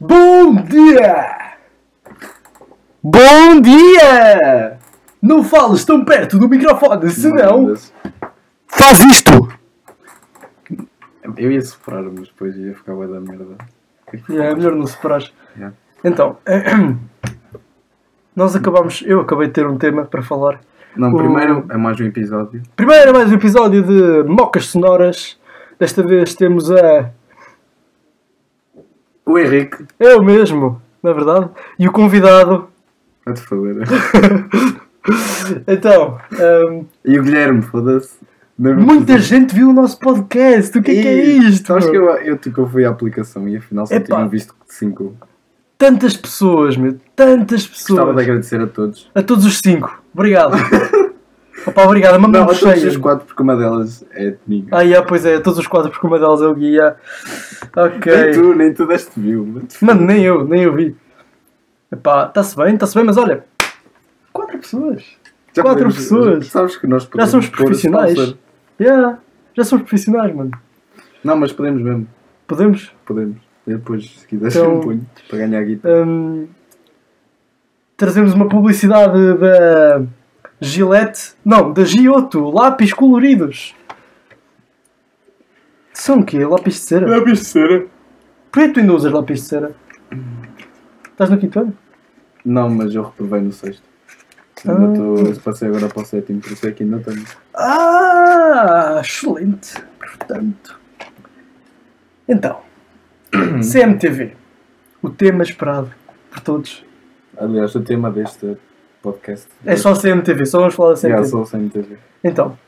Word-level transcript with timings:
Bom 0.00 0.54
dia! 0.62 1.26
Bom 3.02 3.60
dia! 3.60 4.78
Não 5.20 5.42
fales 5.44 5.84
tão 5.84 6.04
perto 6.04 6.38
do 6.38 6.48
microfone, 6.48 7.10
senão 7.10 7.74
faz 8.66 9.00
isto! 9.04 9.48
Eu 11.36 11.52
ia 11.52 11.60
soprar, 11.60 12.02
mas 12.02 12.28
depois 12.28 12.56
ia 12.56 12.74
ficar 12.74 12.94
bué 12.94 13.06
da 13.06 13.20
merda. 13.20 13.56
É 14.30 14.54
melhor 14.54 14.74
não 14.74 14.86
separares. 14.86 15.32
Yeah. 15.56 15.76
Então, 16.02 16.38
nós 18.34 18.56
acabamos. 18.56 19.02
Eu 19.06 19.20
acabei 19.20 19.46
de 19.46 19.52
ter 19.52 19.66
um 19.66 19.76
tema 19.76 20.04
para 20.04 20.22
falar. 20.22 20.60
Não, 20.96 21.12
O- 21.12 21.16
primeiro 21.18 21.66
é 21.70 21.76
mais 21.76 22.00
um 22.00 22.04
episódio. 22.04 22.62
Primeiro, 22.74 23.12
mais 23.12 23.30
um 23.30 23.34
episódio 23.34 23.82
de 23.82 24.28
Mocas 24.28 24.66
Sonoras. 24.66 25.38
Desta 25.78 26.02
vez 26.02 26.34
temos 26.34 26.70
a. 26.70 27.10
O 29.30 29.38
Henrique. 29.38 29.84
Eu 29.98 30.22
mesmo, 30.22 30.80
na 31.02 31.12
verdade. 31.12 31.48
E 31.78 31.86
o 31.88 31.92
convidado. 31.92 32.68
Vai-te 33.24 33.40
foder. 33.42 33.86
Então, 35.66 36.18
hum, 36.70 36.84
E 37.04 37.18
o 37.18 37.22
Guilherme, 37.22 37.62
foda-se. 37.62 38.18
Não- 38.58 38.74
muita 38.76 39.18
gente 39.18 39.54
viu 39.54 39.70
o 39.70 39.72
nosso 39.72 39.98
podcast. 39.98 40.78
O 40.78 40.82
que 40.82 40.90
é 40.90 41.02
que 41.02 41.08
é 41.08 41.24
isto? 41.24 41.74
Acho 41.74 41.90
que 41.90 41.96
eu, 41.96 42.04
eu, 42.16 42.36
tipo, 42.36 42.60
eu 42.60 42.68
fui 42.68 42.84
à 42.84 42.90
aplicação 42.90 43.48
e 43.48 43.56
afinal 43.56 43.86
só 43.86 43.94
Epá. 43.94 44.16
tinham 44.16 44.28
visto 44.28 44.54
5. 44.66 45.16
Tantas 45.78 46.14
pessoas, 46.14 46.76
meu. 46.76 46.96
Tantas 47.16 47.66
Gostava 47.66 48.00
pessoas. 48.12 48.16
de 48.16 48.22
agradecer 48.22 48.60
a 48.60 48.66
todos. 48.66 49.10
A 49.14 49.22
todos 49.22 49.46
os 49.46 49.58
cinco. 49.64 50.02
Obrigado. 50.12 50.52
Opa, 51.66 51.84
obrigado. 51.84 52.18
Manda 52.20 52.38
Não, 52.40 52.46
um 52.46 52.50
a 52.50 52.54
todos 52.54 52.84
os 52.84 52.96
quatro, 52.96 53.26
porque 53.26 53.42
uma 53.42 53.56
delas 53.56 54.04
é 54.12 54.32
comigo. 54.32 54.68
Ah, 54.72 54.80
yeah, 54.82 55.06
pois 55.06 55.24
é. 55.26 55.38
Todos 55.40 55.58
os 55.58 55.66
quatro, 55.66 55.90
porque 55.90 56.06
uma 56.06 56.18
delas 56.18 56.40
é 56.42 56.46
o 56.46 56.54
guia. 56.54 56.96
Ok. 57.76 58.12
Nem 58.16 58.32
tu, 58.32 58.54
nem 58.54 58.74
tu 58.74 58.86
deste 58.86 59.18
view. 59.20 59.62
Mano, 59.82 60.00
nem 60.06 60.22
eu, 60.24 60.44
nem 60.44 60.62
eu 60.62 60.74
vi. 60.74 60.96
Epá, 61.92 62.26
está-se 62.26 62.56
bem, 62.56 62.74
está-se 62.74 62.94
bem, 62.94 63.04
mas 63.04 63.16
olha. 63.16 63.44
Quatro 64.32 64.58
pessoas. 64.58 65.02
Já 65.54 65.62
Quatro 65.62 65.84
podemos- 65.84 65.96
pessoas. 65.96 66.46
Sabes 66.46 66.76
que 66.76 66.86
nós 66.86 67.02
Já 67.02 67.08
podemos 67.10 67.30
somos 67.30 67.48
pôr 67.48 67.56
profissionais. 67.66 68.34
Yeah, 68.80 69.18
já 69.56 69.64
somos 69.64 69.84
profissionais, 69.84 70.34
mano. 70.34 70.52
Não, 71.22 71.36
mas 71.36 71.52
podemos 71.52 71.82
mesmo. 71.82 72.06
Podemos? 72.46 72.90
Podemos. 73.04 73.36
Eu 73.66 73.78
depois, 73.78 74.08
se 74.20 74.26
quiseres, 74.26 74.56
Então- 74.56 74.74
eu 74.76 74.80
ponho 74.80 75.06
para 75.28 75.38
ganhar 75.38 75.62
guita. 75.64 75.88
hum, 76.04 76.48
trazemos 77.96 78.32
uma 78.32 78.48
publicidade 78.48 79.34
da 79.34 80.02
Gillette. 80.60 81.34
Não, 81.44 81.72
da 81.72 81.84
Giotto. 81.84 82.50
Lápis 82.50 82.92
coloridos. 82.92 83.74
São 85.92 86.20
o 86.20 86.24
quê? 86.24 86.44
Lápis 86.44 86.74
de 86.74 86.80
cera? 86.80 87.18
Lápis 87.18 87.38
de 87.40 87.44
cera. 87.44 87.86
Porquê 88.50 88.68
que 88.68 88.74
tu 88.74 88.80
ainda 88.80 88.94
usas 88.94 89.12
lápis 89.12 89.42
de 89.42 89.46
cera? 89.48 89.74
Estás 91.10 91.30
no 91.30 91.38
quinto 91.38 91.60
ano? 91.60 91.78
Não, 92.44 92.68
mas 92.68 92.94
eu 92.94 93.02
reprovei 93.02 93.40
no 93.40 93.52
sexto. 93.52 93.82
Ah. 94.66 94.72
Ainda 94.72 94.92
estou. 94.92 95.26
eu 95.26 95.40
passei 95.40 95.68
agora 95.68 95.88
para 95.88 96.02
o 96.02 96.04
sétimo, 96.04 96.40
por 96.40 96.52
isso 96.52 96.66
é 96.66 96.72
que 96.72 96.82
ainda 96.82 96.98
tenho. 97.00 97.24
Ah, 97.54 99.00
excelente. 99.02 99.74
Portanto. 99.98 100.80
Então. 102.28 102.60
CMTV. 103.62 104.32
O 105.02 105.10
tema 105.10 105.42
esperado 105.42 105.92
por 106.30 106.40
todos. 106.40 106.84
Aliás, 107.36 107.74
o 107.74 107.80
tema 107.80 108.10
deste 108.10 108.56
podcast 109.02 109.48
É 109.64 109.76
só 109.76 109.94
CMTV, 109.94 110.46
só 110.46 110.58
vamos 110.58 110.74
falar 110.74 110.94
da 110.94 111.00
Yeah, 111.00 111.22
CMTV. 111.24 111.30
só 111.30 111.42
o 111.42 111.46
CMTV. 111.60 111.98
Então. 112.22 112.58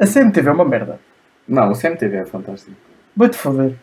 A 0.00 0.06
CMTV 0.06 0.48
é 0.48 0.52
uma 0.52 0.64
merda. 0.64 0.98
Não, 1.46 1.72
o 1.72 1.74
CMTV 1.78 2.16
é 2.16 2.26
fantástico. 2.26 2.76
Vai-te 3.16 3.36
foder. 3.36 3.74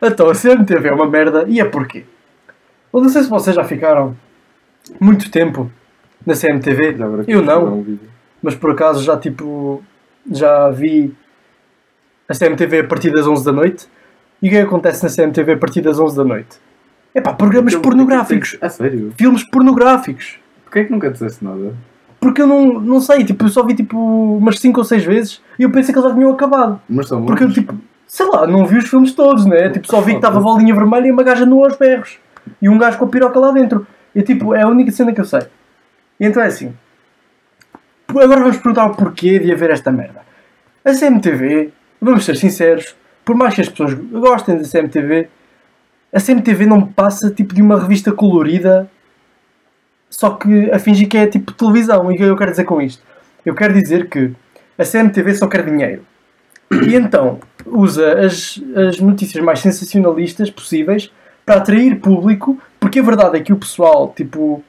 Então, 0.00 0.30
a 0.30 0.34
CMTV 0.34 0.88
é 0.88 0.92
uma 0.92 1.06
merda 1.08 1.44
e 1.48 1.60
é 1.60 1.64
porquê? 1.64 2.04
Eu 2.92 3.00
não 3.02 3.08
sei 3.08 3.22
se 3.22 3.28
vocês 3.28 3.54
já 3.54 3.64
ficaram 3.64 4.16
muito 5.00 5.30
tempo 5.30 5.70
na 6.24 6.34
CMTV. 6.34 6.96
Eu 7.26 7.42
não, 7.42 7.74
Um 7.80 7.98
mas 8.42 8.54
por 8.54 8.70
acaso 8.70 9.02
já 9.02 9.16
tipo. 9.18 9.82
Já 10.30 10.68
vi 10.70 11.14
a 12.28 12.34
CMTV 12.34 12.80
a 12.80 12.84
partir 12.84 13.10
das 13.10 13.26
11 13.26 13.44
da 13.44 13.52
noite. 13.52 13.88
E 14.40 14.46
o 14.48 14.50
que 14.50 14.56
é 14.56 14.62
acontece 14.62 15.02
na 15.02 15.10
CMTV 15.10 15.52
a 15.52 15.56
partir 15.56 15.80
das 15.80 15.98
11 15.98 16.16
da 16.16 16.24
noite? 16.24 16.58
É 17.14 17.20
pá, 17.20 17.32
programas 17.32 17.74
pornográficos. 17.74 18.56
A 18.60 18.68
sério? 18.68 19.12
Filmes 19.18 19.42
pornográficos. 19.42 20.38
Porquê 20.68 20.80
é 20.80 20.84
que 20.84 20.92
nunca 20.92 21.10
disseste 21.10 21.42
nada? 21.42 21.74
Porque 22.20 22.42
eu 22.42 22.46
não, 22.46 22.78
não 22.78 23.00
sei, 23.00 23.24
tipo, 23.24 23.46
eu 23.46 23.48
só 23.48 23.64
vi 23.64 23.74
tipo 23.74 23.96
umas 24.36 24.58
5 24.58 24.78
ou 24.78 24.84
6 24.84 25.04
vezes 25.04 25.42
e 25.58 25.62
eu 25.62 25.70
pensei 25.70 25.94
que 25.94 25.98
eles 25.98 26.10
já 26.10 26.14
tinham 26.14 26.30
acabado. 26.30 26.78
Mas 26.88 27.08
são 27.08 27.24
Porque 27.24 27.44
eu 27.44 27.50
tipo, 27.50 27.74
sei 28.06 28.26
lá, 28.26 28.46
não 28.46 28.66
vi 28.66 28.76
os 28.76 28.88
filmes 28.88 29.14
todos, 29.14 29.46
né? 29.46 29.70
Tipo, 29.70 29.86
só 29.86 30.02
vi 30.02 30.12
que 30.12 30.18
estava 30.18 30.38
a 30.38 30.42
bolinha 30.42 30.74
vermelha 30.74 31.06
e 31.06 31.10
uma 31.10 31.22
gaja 31.22 31.46
nua 31.46 31.68
aos 31.68 31.76
berros. 31.76 32.18
E 32.60 32.68
um 32.68 32.76
gajo 32.76 32.98
com 32.98 33.06
a 33.06 33.08
piroca 33.08 33.38
lá 33.38 33.50
dentro. 33.50 33.86
E 34.14 34.22
tipo, 34.22 34.54
é 34.54 34.62
a 34.62 34.68
única 34.68 34.90
cena 34.90 35.12
que 35.12 35.20
eu 35.20 35.24
sei. 35.24 35.40
E 36.20 36.26
então 36.26 36.42
é 36.42 36.46
assim. 36.46 36.74
Agora 38.08 38.40
vamos 38.40 38.58
perguntar 38.58 38.86
o 38.86 38.94
porquê 38.94 39.38
de 39.38 39.50
haver 39.50 39.70
esta 39.70 39.90
merda. 39.90 40.20
A 40.84 40.92
CMTV, 40.92 41.72
vamos 42.00 42.26
ser 42.26 42.36
sinceros, 42.36 42.94
por 43.24 43.36
mais 43.36 43.54
que 43.54 43.62
as 43.62 43.68
pessoas 43.70 43.94
gostem 43.94 44.58
da 44.58 44.64
CMTV, 44.64 45.28
a 46.12 46.20
CMTV 46.20 46.66
não 46.66 46.86
passa 46.86 47.30
tipo 47.30 47.54
de 47.54 47.62
uma 47.62 47.80
revista 47.80 48.12
colorida 48.12 48.90
só 50.10 50.30
que 50.30 50.70
a 50.70 50.78
fingir 50.78 51.08
que 51.08 51.16
é 51.16 51.26
tipo 51.26 51.52
televisão. 51.52 52.10
E 52.10 52.14
o 52.14 52.16
que 52.16 52.22
eu 52.22 52.36
quero 52.36 52.50
dizer 52.50 52.64
com 52.64 52.80
isto? 52.80 53.02
Eu 53.44 53.54
quero 53.54 53.74
dizer 53.74 54.08
que 54.08 54.32
a 54.78 54.84
CMTV 54.84 55.34
só 55.34 55.46
quer 55.46 55.64
dinheiro. 55.64 56.02
E 56.70 56.94
então 56.94 57.38
usa 57.66 58.24
as, 58.24 58.60
as 58.76 58.98
notícias 59.00 59.42
mais 59.42 59.60
sensacionalistas 59.60 60.50
possíveis 60.50 61.10
para 61.44 61.56
atrair 61.56 61.98
público, 61.98 62.58
porque 62.78 62.98
a 62.98 63.02
verdade 63.02 63.38
é 63.38 63.40
que 63.40 63.52
o 63.52 63.56
pessoal, 63.56 64.12
tipo, 64.14 64.62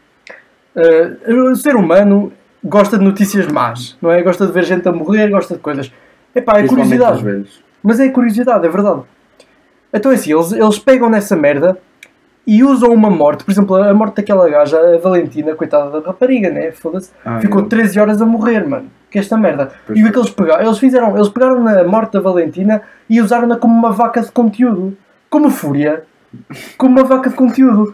eh, 0.76 1.34
o 1.34 1.56
ser 1.56 1.76
humano 1.76 2.32
gosta 2.64 2.98
de 2.98 3.04
notícias 3.04 3.48
más, 3.48 3.98
não 4.02 4.12
é? 4.12 4.22
Gosta 4.22 4.46
de 4.46 4.54
ver 4.54 4.64
gente 4.64 4.88
a 4.88 4.92
morrer, 4.92 5.30
gosta 5.30 5.56
de 5.56 5.60
coisas. 5.60 5.92
Epá, 6.34 6.60
é 6.60 6.68
curiosidade. 6.68 7.46
Mas 7.84 8.00
é 8.00 8.10
curiosidade, 8.10 8.66
é 8.66 8.70
verdade. 8.70 9.02
Então 9.94 10.12
é 10.12 10.16
assim, 10.16 10.34
eles, 10.34 10.52
eles 10.54 10.80
pegam 10.80 11.10
nessa 11.10 11.36
merda 11.36 11.78
e 12.58 12.64
usam 12.64 12.92
uma 12.92 13.10
morte, 13.10 13.44
por 13.44 13.52
exemplo, 13.52 13.76
a 13.76 13.94
morte 13.94 14.16
daquela 14.18 14.50
gaja, 14.50 14.78
a 14.80 14.98
Valentina, 14.98 15.56
coitada 15.56 16.00
da 16.02 16.08
rapariga, 16.08 16.50
né? 16.50 16.72
Foda-se. 16.72 17.12
Ah, 17.24 17.40
Ficou 17.40 17.62
é. 17.62 17.66
13 17.66 18.00
horas 18.00 18.22
a 18.22 18.26
morrer, 18.26 18.68
mano. 18.68 18.90
Que 19.12 19.18
é 19.18 19.22
esta 19.22 19.38
merda. 19.38 19.72
Pois 19.86 19.98
e 19.98 20.02
o 20.02 20.06
que 20.06 20.10
é 20.10 20.14
que 20.14 20.20
eles 20.20 20.30
pegaram? 20.32 20.66
Eles 20.66 20.78
fizeram, 20.80 21.16
eles 21.16 21.30
pegaram 21.30 21.64
na 21.64 21.84
morte 21.84 22.14
da 22.14 22.20
Valentina 22.22 22.82
e 23.10 23.22
usaram-na 23.22 23.58
como 23.58 23.74
uma 23.74 23.92
vaca 23.92 24.22
de 24.22 24.32
conteúdo. 24.32 24.98
Como 25.30 25.50
fúria. 25.50 26.04
Como 26.78 26.92
uma 27.00 27.04
vaca 27.08 27.30
de 27.30 27.36
conteúdo. 27.36 27.94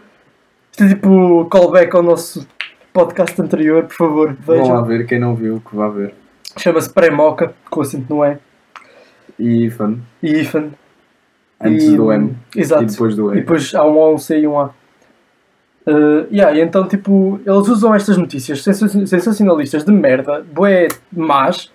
Isto 0.72 0.84
é 0.84 0.88
tipo 0.88 1.46
callback 1.46 1.94
ao 1.96 2.02
nosso 2.02 2.46
podcast 2.92 3.40
anterior, 3.40 3.84
por 3.84 3.94
favor, 3.94 4.36
Vão 4.40 4.56
lá 4.56 4.62
vejam. 4.62 4.84
ver, 4.84 5.06
quem 5.06 5.18
não 5.18 5.34
viu, 5.34 5.62
que 5.68 5.76
vá 5.76 5.88
ver. 5.88 6.14
Chama-se 6.56 6.90
Pré-Moca, 6.92 7.52
com 7.70 7.80
acento 7.82 8.06
não 8.14 8.24
é. 8.24 8.38
E 9.38 9.68
fun. 9.70 9.98
E 10.22 10.40
Ifan. 10.40 10.70
Antes 11.60 11.84
E- 11.86 11.96
do 11.96 12.12
M. 12.12 12.34
Exato. 12.54 12.82
E 12.82 12.86
depois 12.86 13.16
do 13.16 13.30
E 13.34 13.38
E. 13.38 13.40
depois 13.40 13.74
há 13.74 13.84
um 13.84 13.98
A, 14.00 14.10
um 14.12 14.18
C 14.18 14.38
e 14.40 14.46
um 14.46 14.58
A. 14.58 14.70
Uh, 15.88 16.26
yeah, 16.32 16.58
então, 16.60 16.86
tipo, 16.88 17.40
eles 17.46 17.68
usam 17.68 17.94
estas 17.94 18.16
notícias 18.16 18.60
sensa- 18.62 19.06
sensacionalistas 19.06 19.84
de 19.84 19.92
merda, 19.92 20.44
bué 20.52 20.88
más, 21.12 21.70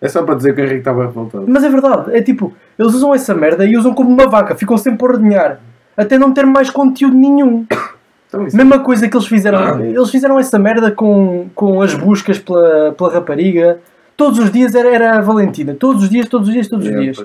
É 0.00 0.08
só 0.08 0.22
para 0.22 0.34
dizer 0.36 0.54
que 0.54 0.60
o 0.62 0.64
Henrique 0.64 0.78
estava 0.80 1.04
revoltado. 1.06 1.44
mas 1.46 1.62
é 1.62 1.68
verdade, 1.68 2.16
é 2.16 2.22
tipo, 2.22 2.54
eles 2.78 2.94
usam 2.94 3.14
essa 3.14 3.34
merda 3.34 3.66
e 3.66 3.76
usam 3.76 3.92
como 3.92 4.08
uma 4.08 4.26
vaca, 4.26 4.54
ficam 4.54 4.78
sempre 4.78 5.06
a 5.06 5.10
ordenhar, 5.10 5.60
até 5.94 6.16
não 6.18 6.32
ter 6.32 6.46
mais 6.46 6.70
conteúdo 6.70 7.16
nenhum. 7.16 7.66
Então, 8.28 8.44
isso 8.44 8.56
Mesma 8.56 8.80
coisa 8.80 9.08
que 9.08 9.16
eles 9.16 9.28
fizeram, 9.28 9.84
eles 9.84 10.10
fizeram 10.10 10.36
essa 10.36 10.58
merda 10.58 10.90
com, 10.90 11.48
com 11.54 11.80
as 11.80 11.94
buscas 11.94 12.40
pela, 12.40 12.90
pela 12.90 13.12
rapariga, 13.12 13.78
todos 14.16 14.40
os 14.40 14.50
dias 14.50 14.74
era, 14.74 14.92
era 14.92 15.18
a 15.18 15.20
Valentina, 15.20 15.74
todos 15.78 16.02
os 16.02 16.10
dias, 16.10 16.28
todos 16.28 16.48
os 16.48 16.52
dias, 16.52 16.66
todos 16.66 16.86
os 16.86 16.92
é, 16.92 16.98
dias. 16.98 17.24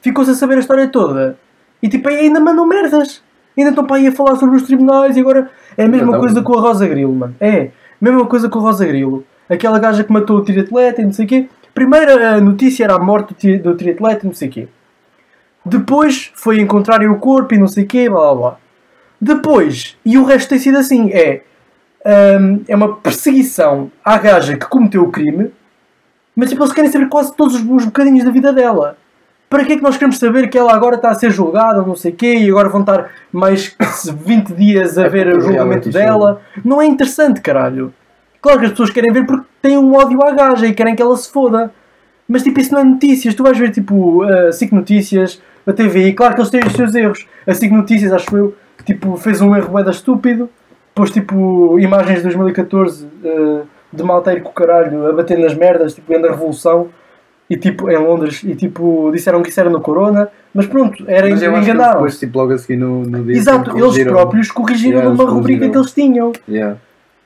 Ficou-se 0.00 0.30
a 0.30 0.34
saber 0.34 0.56
a 0.56 0.60
história 0.60 0.88
toda. 0.88 1.38
E 1.82 1.88
tipo, 1.88 2.08
ainda 2.08 2.40
mandam 2.40 2.66
merdas. 2.66 3.22
Ainda 3.56 3.70
estão 3.70 3.84
para 3.84 3.96
aí 3.96 4.06
a 4.06 4.12
falar 4.12 4.36
sobre 4.36 4.56
os 4.56 4.62
tribunais 4.62 5.16
e 5.16 5.20
agora 5.20 5.50
é 5.76 5.84
a 5.84 5.88
mesma 5.88 6.12
tá 6.12 6.18
coisa 6.18 6.42
com 6.42 6.56
a 6.56 6.60
Rosa 6.60 6.86
Grilo, 6.86 7.14
mano. 7.14 7.34
É, 7.40 7.70
mesma 8.00 8.24
coisa 8.26 8.48
com 8.48 8.58
a 8.58 8.62
Rosa 8.62 8.86
Grilo. 8.86 9.24
Aquela 9.48 9.78
gaja 9.78 10.04
que 10.04 10.12
matou 10.12 10.38
o 10.38 10.44
triatleta 10.44 11.02
e 11.02 11.04
não 11.04 11.12
sei 11.12 11.24
o 11.24 11.28
quê. 11.28 11.48
Primeiro 11.74 12.12
a 12.24 12.40
notícia 12.40 12.84
era 12.84 12.94
a 12.94 12.98
morte 12.98 13.28
do, 13.28 13.34
tri- 13.34 13.58
do 13.58 13.74
triatleta 13.74 14.24
e 14.24 14.28
não 14.28 14.34
sei 14.34 14.48
o 14.48 14.52
quê. 14.52 14.68
Depois 15.64 16.32
foi 16.34 16.60
encontrarem 16.60 17.08
o 17.08 17.18
corpo 17.18 17.54
e 17.54 17.58
não 17.58 17.66
sei 17.66 17.84
o 17.84 17.86
quê, 17.86 18.08
blá 18.08 18.20
blá 18.20 18.34
blá. 18.34 18.56
Depois, 19.20 19.96
e 20.04 20.16
o 20.16 20.24
resto 20.24 20.48
tem 20.48 20.58
sido 20.58 20.78
assim, 20.78 21.10
é... 21.12 21.42
hum, 22.40 22.62
é 22.66 22.74
uma 22.74 22.96
perseguição 22.96 23.90
à 24.04 24.16
gaja 24.16 24.56
que 24.56 24.66
cometeu 24.66 25.02
o 25.02 25.10
crime, 25.10 25.50
mas 26.34 26.48
tipo, 26.48 26.62
eles 26.62 26.72
querem 26.72 26.90
saber 26.90 27.08
quase 27.08 27.34
todos 27.36 27.54
os, 27.56 27.60
os 27.60 27.84
bocadinhos 27.84 28.24
da 28.24 28.30
vida 28.30 28.52
dela. 28.52 28.96
Para 29.50 29.64
que 29.64 29.72
é 29.72 29.76
que 29.76 29.82
nós 29.82 29.96
queremos 29.96 30.16
saber 30.16 30.48
que 30.48 30.56
ela 30.56 30.72
agora 30.72 30.94
está 30.94 31.10
a 31.10 31.14
ser 31.14 31.32
julgada, 31.32 31.82
não 31.82 31.96
sei 31.96 32.12
o 32.12 32.14
quê, 32.14 32.34
e 32.36 32.48
agora 32.48 32.68
vão 32.68 32.82
estar 32.82 33.10
mais 33.32 33.76
20 34.24 34.54
dias 34.54 34.96
a 34.96 35.06
É 35.06 35.08
ver 35.08 35.26
o 35.36 35.40
julgamento 35.40 35.90
dela? 35.90 36.40
Não 36.64 36.80
é 36.80 36.86
interessante, 36.86 37.40
caralho. 37.40 37.92
Claro 38.40 38.60
que 38.60 38.66
as 38.66 38.70
pessoas 38.70 38.90
querem 38.90 39.12
ver 39.12 39.26
porque 39.26 39.44
têm 39.60 39.76
um 39.76 39.92
ódio 39.92 40.22
à 40.22 40.30
gaja 40.30 40.68
e 40.68 40.72
querem 40.72 40.94
que 40.94 41.02
ela 41.02 41.16
se 41.16 41.32
foda. 41.32 41.72
Mas 42.28 42.44
tipo, 42.44 42.60
isso 42.60 42.72
não 42.72 42.80
é 42.80 42.84
notícias. 42.84 43.34
Tu 43.34 43.42
vais 43.42 43.58
ver 43.58 43.72
tipo 43.72 44.22
a 44.22 44.52
SIC 44.52 44.70
Notícias, 44.70 45.42
a 45.66 45.72
TVI, 45.72 46.12
claro 46.12 46.34
que 46.34 46.40
eles 46.40 46.50
têm 46.50 46.60
os 46.64 46.72
seus 46.72 46.94
erros. 46.94 47.26
A 47.44 47.52
SIC 47.52 47.72
Notícias, 47.72 48.12
acho 48.12 48.36
eu, 48.36 48.54
tipo, 48.84 49.16
fez 49.16 49.40
um 49.40 49.56
erro 49.56 49.82
da 49.82 49.90
estúpido, 49.90 50.48
pôs 50.94 51.10
tipo 51.10 51.76
imagens 51.80 52.18
de 52.18 52.22
2014 52.22 53.04
eh, 53.24 53.62
de 53.92 54.02
ir 54.02 54.42
com 54.42 54.50
o 54.50 54.52
caralho 54.52 55.08
a 55.08 55.12
bater 55.12 55.36
nas 55.38 55.54
merdas, 55.56 55.92
tipo, 55.92 56.12
vendo 56.12 56.28
a 56.28 56.30
revolução, 56.30 56.88
e 57.50 57.56
tipo, 57.56 57.90
em 57.90 57.98
Londres, 57.98 58.42
e 58.44 58.54
tipo, 58.54 59.10
disseram 59.12 59.42
que 59.42 59.48
isso 59.50 59.58
era 59.60 59.68
no 59.68 59.80
Corona, 59.80 60.28
mas 60.54 60.66
pronto, 60.66 61.04
era, 61.08 61.28
Mas 61.28 61.42
eu 61.42 61.54
enganaram. 61.58 61.94
depois, 61.94 62.18
tipo, 62.18 62.38
logo 62.38 62.52
a 62.52 62.58
seguir 62.58 62.76
no, 62.78 63.02
no 63.02 63.24
dia. 63.24 63.36
Exato, 63.36 63.70
eles 63.72 63.82
corrigiram. 63.82 64.12
próprios 64.12 64.50
corrigiram 64.52 64.98
Yeah, 65.00 65.10
numa 65.16 65.28
rubrica 65.30 65.66
que 65.68 65.72
corrigiram. 65.74 65.80
eles 65.82 65.92
tinham. 65.92 66.32
Yeah, 66.48 66.76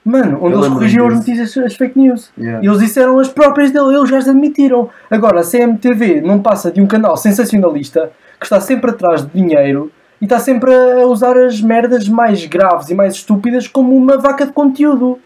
Mano, 0.05 0.39
onde 0.43 0.55
Eu 0.55 0.61
eles 0.61 0.73
corrigiam 0.73 1.07
as 1.09 1.15
notícias, 1.15 1.57
as 1.59 1.77
fake 1.77 1.99
news. 1.99 2.31
yeah. 2.39 2.63
E 2.63 2.67
eles 2.67 2.79
disseram 2.81 3.19
as 3.19 3.29
próprias 3.29 3.71
dele, 3.71 3.95
eles 3.97 4.09
já 4.11 4.19
as 4.19 4.29
admitiram. 4.29 4.89
Agora, 5.11 5.41
a 5.41 5.45
CMTV 5.45 6.21
não 6.21 6.41
passa 6.41 6.71
de 6.71 6.81
um 6.81 6.87
canal 6.87 7.17
sensacionalista 7.17 8.11
que 8.41 8.45
está 8.47 8.61
sempre 8.61 8.91
atrás 8.91 9.23
de 9.25 9.31
dinheiro 9.33 9.91
e 10.21 10.25
está 10.25 10.39
sempre 10.39 10.75
a 10.75 11.07
usar 11.07 11.37
as 11.39 11.61
merdas 11.61 12.07
mais 12.09 12.45
graves 12.47 12.91
e 12.91 12.95
mais 12.95 13.15
estúpidas 13.15 13.67
como 13.69 13.97
uma 13.97 14.19
vaca 14.19 14.45
de 14.45 14.53
conteúdo. 14.53 15.19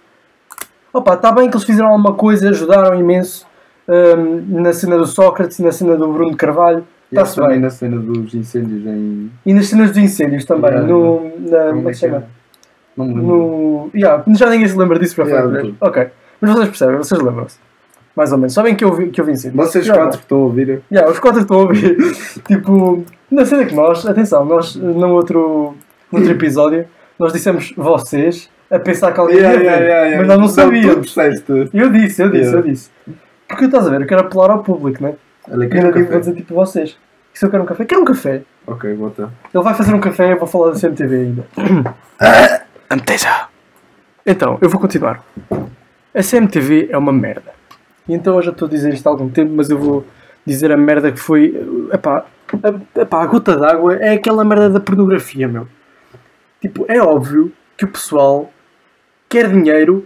Opa, 0.93 1.15
está 1.15 1.33
bem 1.33 1.50
que 1.50 1.56
eles 1.56 1.67
fizeram 1.67 1.89
alguma 1.89 2.15
coisa, 2.15 2.49
ajudaram 2.49 2.99
imenso 2.99 3.47
hum, 3.88 4.44
na 4.62 4.73
cena 4.73 4.96
do 4.99 5.06
Sócrates, 5.06 5.58
na 5.61 5.73
cena 5.73 5.96
do 5.96 6.12
Bruno 6.12 6.31
de 6.32 6.37
Carvalho. 6.37 6.85
Está-se 7.11 7.40
bem. 7.40 7.58
na 7.58 7.70
cena 7.70 7.96
dos 7.99 8.35
incêndios 8.35 8.85
em. 8.87 9.31
E 9.46 9.55
nas 9.55 9.67
cenas 9.67 9.88
dos 9.90 9.99
incêndios 9.99 10.44
também. 10.44 10.70
Yeah, 10.70 10.87
no, 10.87 11.32
na, 11.49 11.69
como 11.73 11.88
é 11.88 11.93
que 11.93 11.94
se 11.94 12.00
chama? 12.00 12.25
Não 12.96 13.06
me 13.06 13.14
lembro. 13.14 13.26
No, 13.26 13.90
yeah, 13.94 14.23
já 14.29 14.50
ninguém 14.50 14.69
se 14.69 14.76
lembra 14.76 14.99
disso 14.99 15.14
para 15.17 15.25
Yeah, 15.25 15.61
tudo. 15.61 15.76
Ok. 15.81 16.06
Mas 16.40 16.50
vocês 16.52 16.69
percebem, 16.69 16.96
vocês 16.99 17.20
lembram-se. 17.20 17.58
Mais 18.14 18.31
ou 18.32 18.38
menos. 18.38 18.52
Sabem 18.52 18.75
que 18.75 18.85
eu 18.85 18.93
vi, 18.93 19.08
que 19.11 19.20
eu 19.20 19.25
vi 19.25 19.32
incêndios. 19.32 19.67
Vocês 19.67 19.87
Já, 19.87 19.94
quatro 19.94 20.19
que 20.19 20.25
estão 20.25 20.38
a 20.38 20.43
ouvir. 20.43 20.82
Yeah, 20.93 21.11
os 21.11 21.19
quatro 21.19 21.40
estão 21.40 21.56
a 21.56 21.61
ouvir. 21.62 21.96
tipo, 22.46 23.05
na 23.31 23.44
cena 23.46 23.64
que 23.64 23.75
nós, 23.75 24.05
atenção, 24.05 24.44
nós 24.44 24.75
no 24.76 25.08
outro, 25.12 25.75
outro 26.12 26.31
episódio, 26.31 26.85
nós 27.19 27.32
dissemos 27.32 27.73
vocês 27.76 28.50
a 28.70 28.79
pensar 28.79 29.12
que 29.12 29.20
alguém 29.20 29.38
ia 29.38 29.56
ver, 29.56 30.19
mas 30.19 30.26
nós 30.29 30.38
não 30.38 30.49
sabíamos. 30.49 31.06
disseste. 31.06 31.70
Eu 31.73 31.90
disse, 31.90 32.20
eu 32.23 32.29
disse, 32.31 32.44
Yeah. 32.44 32.58
eu 32.58 32.62
disse. 32.62 32.90
Porque 33.49 33.65
estás 33.65 33.87
a 33.87 33.91
ver, 33.91 34.03
eu 34.03 34.06
quero 34.06 34.21
apelar 34.21 34.50
ao 34.50 34.62
público, 34.62 35.03
né? 35.03 35.15
Olha, 35.50 35.65
E 35.65 35.69
queres 35.69 35.85
ainda 35.85 35.97
um 35.97 36.00
digo, 36.00 36.11
vou 36.12 36.21
dizer 36.21 36.35
tipo 36.35 36.55
vocês. 36.55 36.97
E 37.35 37.39
se 37.39 37.45
eu 37.45 37.50
quero 37.50 37.62
um 37.62 37.67
café? 37.67 37.85
Quero 37.85 38.03
um 38.03 38.05
café. 38.05 38.43
Ok, 38.67 38.95
bota. 38.95 39.33
Ele 39.55 39.65
vai 39.65 39.75
fazer 39.75 39.95
um 39.95 40.00
café 40.00 40.29
e 40.29 40.31
eu 40.33 40.39
vou 40.39 40.47
falar 40.47 40.73
da 40.73 40.79
CMTV 40.79 41.17
ainda. 41.17 41.47
Anteja. 42.91 43.49
Então, 44.27 44.59
eu 44.61 44.69
vou 44.69 44.79
continuar. 44.79 45.25
A 46.15 46.23
CMTV 46.23 46.89
é 46.91 46.99
uma 46.99 47.12
merda. 47.12 47.53
E 48.06 48.15
então 48.15 48.37
eu 48.37 48.43
já 48.43 48.50
estou 48.50 48.67
a 48.67 48.71
dizer 48.71 48.93
isto 48.93 49.06
há 49.06 49.11
algum 49.11 49.29
tempo, 49.31 49.53
mas 49.55 49.71
eu 49.71 49.79
vou 49.79 50.05
dizer 50.45 50.71
a 50.71 50.77
merda 50.77 51.11
que 51.11 51.19
foi. 51.19 51.55
Epá, 51.93 52.27
epá, 52.97 53.23
a 53.23 53.27
gota 53.27 53.56
d'água 53.56 53.97
é 53.97 54.15
aquela 54.15 54.45
merda 54.45 54.69
da 54.71 54.81
pornografia, 54.81 55.49
meu. 55.49 55.67
Tipo, 56.61 56.85
é 56.89 57.00
óbvio 57.00 57.53
que 57.77 57.85
o 57.85 57.89
pessoal 57.89 58.50
quer 59.29 59.49
dinheiro 59.49 60.05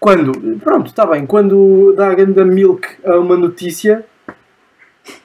quando. 0.00 0.32
Pronto, 0.58 0.86
está 0.88 1.06
bem, 1.06 1.24
quando 1.26 1.92
dá 1.96 2.08
a 2.10 2.14
ganda 2.14 2.44
milk 2.44 2.88
a 3.04 3.18
uma 3.18 3.36
notícia 3.36 4.04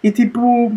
e 0.03 0.11
tipo. 0.11 0.71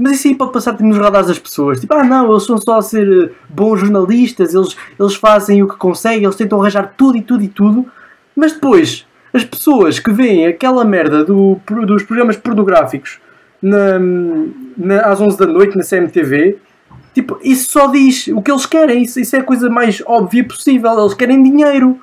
Mas 0.00 0.12
isso 0.12 0.28
aí 0.28 0.34
pode 0.36 0.52
passar 0.52 0.72
tipo, 0.74 0.84
nos 0.84 0.96
radares 0.96 1.26
das 1.26 1.40
pessoas. 1.40 1.80
Tipo, 1.80 1.92
ah 1.94 2.04
não, 2.04 2.30
eles 2.30 2.44
são 2.44 2.56
só 2.56 2.78
a 2.78 2.82
ser 2.82 3.08
eh, 3.10 3.30
bons 3.48 3.80
jornalistas, 3.80 4.54
eles, 4.54 4.76
eles 4.98 5.16
fazem 5.16 5.60
o 5.60 5.66
que 5.66 5.74
conseguem, 5.76 6.22
eles 6.22 6.36
tentam 6.36 6.60
arranjar 6.60 6.94
tudo 6.96 7.16
e 7.18 7.22
tudo 7.22 7.42
e 7.42 7.48
tudo. 7.48 7.84
Mas 8.36 8.52
depois, 8.52 9.04
as 9.32 9.42
pessoas 9.42 9.98
que 9.98 10.12
veem 10.12 10.46
aquela 10.46 10.84
merda 10.84 11.24
do, 11.24 11.58
dos 11.84 12.04
programas 12.04 12.36
pornográficos 12.36 13.18
na, 13.60 13.98
na- 14.76 15.00
às 15.00 15.20
11 15.20 15.36
da 15.36 15.46
noite 15.48 15.76
na 15.76 15.82
CMTV, 15.82 16.58
tipo, 17.12 17.36
isso 17.42 17.72
só 17.72 17.88
diz 17.88 18.28
o 18.28 18.40
que 18.40 18.52
eles 18.52 18.66
querem. 18.66 19.02
Isso, 19.02 19.18
isso 19.18 19.34
é 19.34 19.40
a 19.40 19.44
coisa 19.44 19.68
mais 19.68 20.00
óbvia 20.06 20.44
possível. 20.44 20.96
Eles 20.96 21.14
querem 21.14 21.42
dinheiro. 21.42 21.98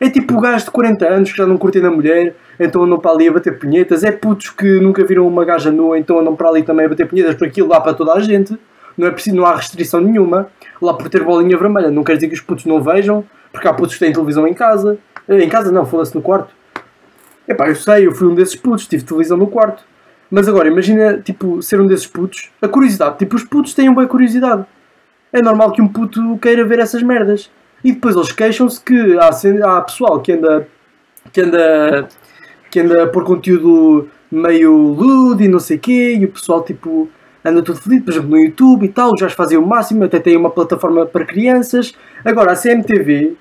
É 0.00 0.08
tipo 0.08 0.36
o 0.36 0.40
gajo 0.40 0.64
de 0.64 0.70
40 0.70 1.06
anos 1.08 1.30
que 1.32 1.36
já 1.38 1.46
não 1.46 1.58
curtem 1.58 1.84
a 1.84 1.90
mulher, 1.90 2.36
então 2.58 2.84
andam 2.84 2.98
para 2.98 3.10
ali 3.10 3.28
a 3.28 3.32
bater 3.32 3.58
punhetas. 3.58 4.04
É 4.04 4.12
putos 4.12 4.50
que 4.50 4.78
nunca 4.80 5.04
viram 5.04 5.26
uma 5.26 5.44
gaja 5.44 5.72
nua, 5.72 5.98
então 5.98 6.20
andam 6.20 6.36
para 6.36 6.48
ali 6.48 6.62
também 6.62 6.86
a 6.86 6.88
bater 6.88 7.06
punhetas, 7.08 7.34
porque 7.34 7.46
aquilo 7.46 7.68
dá 7.68 7.80
para 7.80 7.94
toda 7.94 8.12
a 8.12 8.20
gente. 8.20 8.56
Não, 8.96 9.06
é 9.08 9.10
preciso, 9.10 9.36
não 9.36 9.44
há 9.44 9.54
restrição 9.56 10.00
nenhuma. 10.00 10.48
Lá 10.80 10.94
por 10.94 11.08
ter 11.08 11.24
bolinha 11.24 11.56
vermelha, 11.56 11.90
não 11.90 12.04
quer 12.04 12.14
dizer 12.14 12.28
que 12.28 12.34
os 12.34 12.40
putos 12.40 12.64
não 12.64 12.80
vejam, 12.80 13.24
porque 13.52 13.66
há 13.66 13.72
putos 13.72 13.94
que 13.94 14.00
têm 14.00 14.12
televisão 14.12 14.46
em 14.46 14.54
casa. 14.54 14.98
Eh, 15.28 15.42
Em 15.42 15.48
casa 15.48 15.72
não, 15.72 15.84
foda-se 15.84 16.14
no 16.14 16.22
quarto. 16.22 16.54
Epá, 17.46 17.68
eu 17.68 17.74
sei, 17.74 18.06
eu 18.06 18.12
fui 18.12 18.28
um 18.28 18.34
desses 18.34 18.54
putos, 18.54 18.86
tive 18.86 19.02
televisão 19.04 19.36
no 19.36 19.46
quarto. 19.46 19.82
Mas 20.30 20.46
agora, 20.46 20.68
imagina, 20.68 21.18
tipo, 21.18 21.62
ser 21.62 21.80
um 21.80 21.86
desses 21.86 22.06
putos. 22.06 22.50
A 22.60 22.68
curiosidade, 22.68 23.18
tipo, 23.18 23.34
os 23.34 23.44
putos 23.44 23.72
têm 23.74 23.88
uma 23.88 24.06
curiosidade. 24.06 24.64
É 25.32 25.40
normal 25.42 25.72
que 25.72 25.80
um 25.80 25.88
puto 25.88 26.38
queira 26.38 26.64
ver 26.64 26.78
essas 26.78 27.02
merdas. 27.02 27.50
E 27.82 27.92
depois 27.92 28.16
eles 28.16 28.32
queixam-se 28.32 28.80
que 28.80 29.16
há, 29.18 29.28
há 29.28 29.80
pessoal 29.82 30.20
que 30.20 30.32
anda, 30.32 30.68
que 31.32 31.40
anda, 31.40 32.08
que 32.70 32.80
anda 32.80 33.04
a 33.04 33.06
pôr 33.06 33.24
conteúdo 33.24 34.08
meio 34.30 34.94
lewd 34.94 35.42
e 35.42 35.48
não 35.48 35.60
sei 35.60 35.78
quê, 35.78 36.16
e 36.18 36.24
o 36.24 36.32
pessoal, 36.32 36.62
tipo, 36.62 37.08
anda 37.44 37.62
todo 37.62 37.80
feliz, 37.80 38.02
por 38.02 38.10
exemplo, 38.10 38.30
no 38.30 38.38
YouTube 38.38 38.84
e 38.84 38.88
tal, 38.88 39.16
já 39.16 39.28
fazem 39.30 39.56
o 39.56 39.66
máximo, 39.66 40.04
até 40.04 40.18
tem 40.18 40.36
uma 40.36 40.50
plataforma 40.50 41.06
para 41.06 41.24
crianças. 41.24 41.94
Agora, 42.24 42.52
a 42.52 42.56
CMTV, 42.56 43.36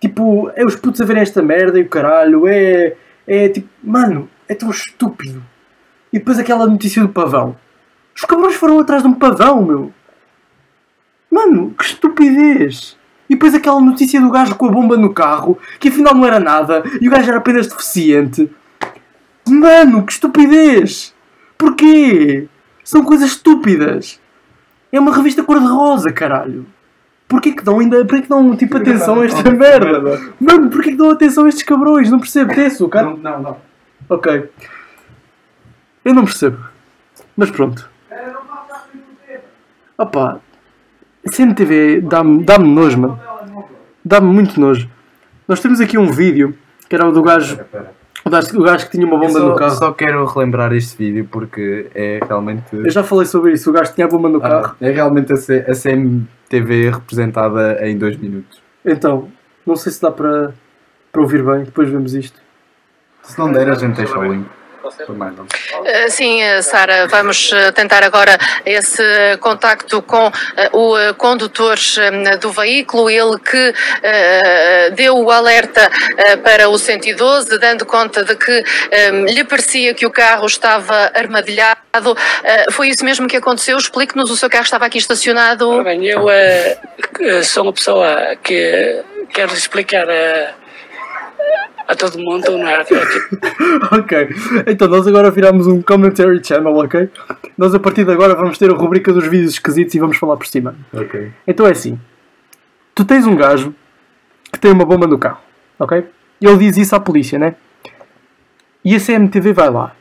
tipo, 0.00 0.50
é 0.54 0.64
os 0.64 0.76
putos 0.76 1.00
a 1.00 1.04
verem 1.04 1.22
esta 1.22 1.42
merda 1.42 1.78
e 1.78 1.82
o 1.82 1.88
caralho, 1.88 2.46
é, 2.46 2.96
é 3.26 3.48
tipo, 3.48 3.68
mano, 3.82 4.28
é 4.46 4.54
tão 4.54 4.70
estúpido. 4.70 5.42
E 6.12 6.18
depois 6.18 6.38
aquela 6.38 6.66
notícia 6.66 7.02
do 7.02 7.08
pavão. 7.08 7.56
Os 8.14 8.24
cabrões 8.24 8.54
foram 8.54 8.78
atrás 8.78 9.02
de 9.02 9.08
um 9.08 9.14
pavão, 9.14 9.64
meu. 9.64 9.92
Mano, 11.30 11.74
que 11.78 11.84
estupidez. 11.84 12.97
E 13.28 13.34
depois 13.34 13.54
aquela 13.54 13.80
notícia 13.80 14.20
do 14.20 14.30
gajo 14.30 14.54
com 14.54 14.66
a 14.66 14.70
bomba 14.70 14.96
no 14.96 15.12
carro, 15.12 15.58
que 15.78 15.88
afinal 15.88 16.14
não 16.14 16.24
era 16.26 16.40
nada, 16.40 16.82
e 17.00 17.08
o 17.08 17.10
gajo 17.10 17.28
era 17.28 17.38
apenas 17.38 17.66
deficiente. 17.66 18.50
Mano, 19.46 20.04
que 20.04 20.12
estupidez. 20.12 21.14
Porquê? 21.56 22.48
São 22.84 23.02
coisas 23.04 23.30
estúpidas. 23.30 24.20
É 24.90 24.98
uma 24.98 25.14
revista 25.14 25.42
cor-de-rosa, 25.42 26.10
caralho. 26.12 26.66
Porquê 27.28 27.52
que 27.52 27.62
dão 27.62 27.78
ainda, 27.78 28.02
porquê 28.06 28.22
que 28.22 28.28
dão 28.28 28.56
tipo 28.56 28.78
atenção 28.78 29.20
a 29.20 29.26
esta 29.26 29.50
merda? 29.50 30.32
Mano, 30.40 30.70
porquê 30.70 30.92
que 30.92 30.96
dão 30.96 31.10
atenção 31.10 31.44
a 31.44 31.48
estes 31.48 31.64
cabrões? 31.64 32.10
Não 32.10 32.18
percebo, 32.18 32.54
tem 32.54 32.66
açúcar? 32.66 33.02
Não, 33.02 33.16
não, 33.18 33.42
não. 33.42 33.56
Ok. 34.08 34.50
Eu 36.02 36.14
não 36.14 36.24
percebo. 36.24 36.58
Mas 37.36 37.50
pronto. 37.50 37.90
Opa. 39.98 40.40
CMTV 41.30 42.00
dá-me 42.02 42.42
dá 42.44 42.58
nojo, 42.58 42.98
mano. 43.00 43.20
Dá-me 44.04 44.26
muito 44.32 44.60
nojo. 44.60 44.88
Nós 45.46 45.60
temos 45.60 45.80
aqui 45.80 45.96
um 45.98 46.10
vídeo 46.10 46.54
que 46.88 46.94
era 46.94 47.06
o 47.08 47.12
do 47.12 47.22
gajo, 47.22 47.58
o 48.24 48.30
gajo, 48.30 48.58
o 48.58 48.62
gajo 48.62 48.86
que 48.86 48.92
tinha 48.92 49.06
uma 49.06 49.18
bomba 49.18 49.32
só, 49.32 49.48
no 49.48 49.54
carro. 49.54 49.70
só 49.74 49.92
quero 49.92 50.24
relembrar 50.26 50.72
este 50.72 50.96
vídeo 50.96 51.28
porque 51.30 51.86
é 51.94 52.20
realmente. 52.26 52.64
Eu 52.72 52.90
já 52.90 53.02
falei 53.02 53.26
sobre 53.26 53.52
isso. 53.52 53.68
O 53.70 53.72
gajo 53.72 53.92
tinha 53.94 54.06
a 54.06 54.10
bomba 54.10 54.28
no 54.28 54.40
carro. 54.40 54.72
Ah, 54.72 54.76
é 54.80 54.90
realmente 54.90 55.32
a, 55.32 55.36
C- 55.36 55.64
a 55.68 55.74
CMTV 55.74 56.90
representada 56.90 57.86
em 57.86 57.96
dois 57.98 58.16
minutos. 58.16 58.60
Então, 58.84 59.28
não 59.66 59.76
sei 59.76 59.92
se 59.92 60.00
dá 60.00 60.10
para, 60.10 60.54
para 61.12 61.20
ouvir 61.22 61.42
bem. 61.42 61.64
Depois 61.64 61.88
vemos 61.90 62.14
isto. 62.14 62.38
Se 63.22 63.38
não 63.38 63.52
der, 63.52 63.68
a 63.70 63.74
gente 63.74 63.96
deixa 63.96 64.18
o 64.18 64.24
link. 64.32 64.46
Eh, 65.84 66.08
Sim, 66.08 66.42
eh, 66.42 66.62
Sara, 66.62 67.06
vamos 67.08 67.52
eh, 67.52 67.72
tentar 67.72 68.04
agora 68.04 68.38
esse 68.64 69.02
contacto 69.40 70.00
com 70.02 70.30
o 70.72 71.14
condutor 71.14 71.76
do 72.40 72.52
veículo, 72.52 73.10
ele 73.10 73.38
que 73.38 73.74
deu 74.94 75.18
o 75.18 75.30
alerta 75.30 75.90
para 76.42 76.68
o 76.68 76.78
112, 76.78 77.58
dando 77.58 77.84
conta 77.84 78.24
de 78.24 78.36
que 78.36 78.64
lhe 79.28 79.44
parecia 79.44 79.94
que 79.94 80.06
o 80.06 80.10
carro 80.10 80.46
estava 80.46 81.10
armadilhado. 81.14 82.16
Foi 82.72 82.88
isso 82.88 83.04
mesmo 83.04 83.28
que 83.28 83.36
aconteceu? 83.36 83.76
Explique-nos, 83.76 84.30
o 84.30 84.36
seu 84.36 84.48
carro 84.48 84.64
estava 84.64 84.86
aqui 84.86 84.98
estacionado. 84.98 85.82
Bem, 85.82 86.06
eu 86.06 87.44
sou 87.44 87.64
uma 87.64 87.72
pessoa 87.72 88.36
que 88.42 89.02
quero 89.32 89.52
explicar 89.54 90.06
a, 91.88 91.96
todo 91.96 92.18
mundo, 92.18 92.50
não 92.50 92.68
é? 92.68 92.84
Tipo, 92.84 93.00
ok. 93.96 94.28
Então, 94.66 94.86
nós 94.88 95.06
agora 95.06 95.30
viramos 95.30 95.66
um 95.66 95.80
commentary 95.82 96.40
channel, 96.44 96.74
ok? 96.76 97.08
Nós 97.56 97.74
a 97.74 97.78
partir 97.80 98.04
de 98.04 98.12
agora 98.12 98.34
vamos 98.34 98.58
ter 98.58 98.70
a 98.70 98.74
rubrica 98.74 99.12
dos 99.12 99.26
vídeos 99.26 99.52
esquisitos 99.52 99.94
e 99.94 99.98
vamos 99.98 100.16
falar 100.18 100.36
por 100.36 100.46
cima. 100.46 100.74
Ok. 100.92 101.32
Então 101.46 101.66
é 101.66 101.70
assim: 101.70 101.98
tu 102.94 103.04
tens 103.04 103.26
um 103.26 103.34
gajo 103.34 103.74
que 104.52 104.60
tem 104.60 104.70
uma 104.70 104.84
bomba 104.84 105.06
no 105.06 105.18
carro, 105.18 105.40
ok? 105.78 106.04
Ele 106.40 106.56
diz 106.58 106.76
isso 106.76 106.94
à 106.94 107.00
polícia, 107.00 107.38
né? 107.38 107.54
E 108.84 108.94
a 108.94 109.00
CMTV 109.00 109.52
vai 109.52 109.70
lá. 109.70 109.92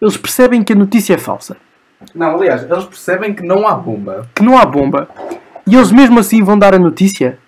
Eles 0.00 0.16
percebem 0.16 0.62
que 0.62 0.72
a 0.72 0.76
notícia 0.76 1.14
é 1.14 1.18
falsa, 1.18 1.56
Não, 2.14 2.36
aliás, 2.36 2.62
eles 2.62 2.84
percebem 2.84 3.32
que 3.34 3.42
não 3.42 3.66
há 3.66 3.74
bomba. 3.74 4.28
que 4.34 4.42
não 4.42 4.58
há 4.58 4.64
bomba, 4.64 5.08
e 5.66 5.74
eles 5.74 5.90
mesmo 5.92 6.18
assim 6.18 6.42
vão 6.42 6.58
dar 6.58 6.74
a 6.74 6.78
notícia. 6.78 7.38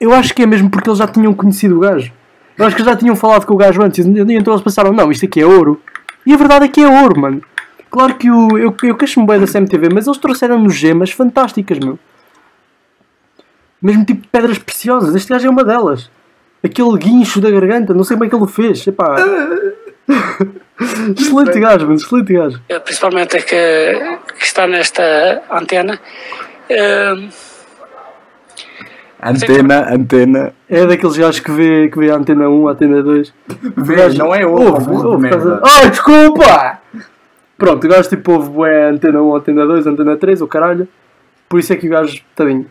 Eu 0.00 0.14
acho 0.14 0.34
que 0.34 0.42
é 0.42 0.46
mesmo 0.46 0.70
porque 0.70 0.88
eles 0.88 0.98
já 0.98 1.06
tinham 1.06 1.34
conhecido 1.34 1.76
o 1.76 1.80
gajo. 1.80 2.10
Eu 2.56 2.66
acho 2.66 2.74
que 2.74 2.82
já 2.82 2.96
tinham 2.96 3.14
falado 3.14 3.44
com 3.44 3.54
o 3.54 3.56
gajo 3.56 3.82
antes, 3.82 4.04
e 4.04 4.08
então 4.08 4.52
eles 4.52 4.62
pensaram: 4.62 4.92
não, 4.92 5.10
isto 5.10 5.26
aqui 5.26 5.40
é 5.40 5.46
ouro. 5.46 5.80
E 6.24 6.32
a 6.32 6.36
verdade 6.36 6.64
é 6.64 6.68
que 6.68 6.80
é 6.80 6.88
ouro, 6.88 7.20
mano. 7.20 7.42
Claro 7.90 8.14
que 8.14 8.30
o, 8.30 8.56
eu, 8.56 8.74
eu 8.82 8.94
queixo-me 8.94 9.26
bem 9.26 9.40
da 9.40 9.46
CMTV, 9.46 9.88
mas 9.92 10.06
eles 10.06 10.18
trouxeram-nos 10.18 10.74
gemas 10.74 11.10
fantásticas, 11.10 11.78
meu. 11.78 11.98
Mesmo 13.82 14.04
tipo 14.04 14.26
pedras 14.28 14.58
preciosas. 14.58 15.14
Este 15.14 15.30
gajo 15.30 15.46
é 15.46 15.50
uma 15.50 15.64
delas. 15.64 16.10
Aquele 16.62 16.96
guincho 16.98 17.40
da 17.40 17.50
garganta, 17.50 17.94
não 17.94 18.04
sei 18.04 18.16
como 18.16 18.26
é 18.26 18.28
que 18.28 18.34
ele 18.34 18.44
o 18.44 18.46
fez. 18.46 18.86
Epá. 18.86 19.16
excelente 21.18 21.58
gajo, 21.58 21.86
mano. 21.86 21.98
Excelente 21.98 22.32
gajo. 22.32 22.60
Eh, 22.68 22.78
principalmente 22.78 23.36
a 23.36 23.42
que, 23.42 24.18
que 24.38 24.44
está 24.44 24.66
nesta 24.66 25.42
antena. 25.50 25.98
Eh, 26.68 27.28
Antena, 29.22 29.92
antena. 29.94 30.52
É 30.68 30.86
daqueles 30.86 31.16
gajos 31.16 31.40
que 31.40 31.50
vê, 31.50 31.88
que 31.88 31.98
vê 31.98 32.10
a 32.10 32.16
antena 32.16 32.48
1, 32.48 32.68
a 32.68 32.72
antena 32.72 33.02
2. 33.02 33.34
Vê, 33.76 33.94
gajo- 33.96 34.18
não 34.18 34.34
é 34.34 34.46
ovo, 34.46 35.08
Ouve, 35.08 35.26
estás 35.28 35.46
a- 35.46 35.60
Ai, 35.62 35.90
desculpa! 35.90 36.78
Pronto, 37.58 37.84
o 37.86 37.90
gajo 37.90 38.08
tipo 38.08 38.32
ouve 38.32 38.48
bué 38.48 38.86
a 38.86 38.90
antena 38.90 39.20
1, 39.22 39.34
a 39.34 39.38
antena 39.38 39.66
2, 39.66 39.86
a 39.86 39.90
antena 39.90 40.16
3, 40.16 40.40
o 40.40 40.46
caralho. 40.48 40.88
Por 41.48 41.60
isso 41.60 41.72
é 41.72 41.76
que 41.76 41.86
o 41.86 41.90
gajo, 41.90 42.22
tadinho. 42.34 42.70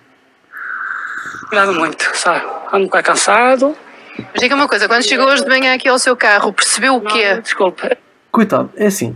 cuidado 1.50 1.74
muito, 1.74 2.10
sabe? 2.16 2.46
Ando 2.72 2.84
um 2.84 2.86
bocado 2.86 3.06
cansado. 3.06 3.76
Mas 4.18 4.42
diga 4.42 4.56
uma 4.56 4.68
coisa, 4.68 4.88
quando 4.88 5.04
chegou 5.04 5.28
hoje 5.28 5.44
de 5.44 5.50
manhã 5.50 5.74
aqui 5.76 5.88
ao 5.88 6.00
seu 6.00 6.16
carro, 6.16 6.52
percebeu 6.52 6.96
o 6.96 7.02
Não, 7.04 7.12
quê? 7.12 7.40
desculpa. 7.42 7.96
Coitado, 8.32 8.72
é 8.76 8.88
assim. 8.88 9.16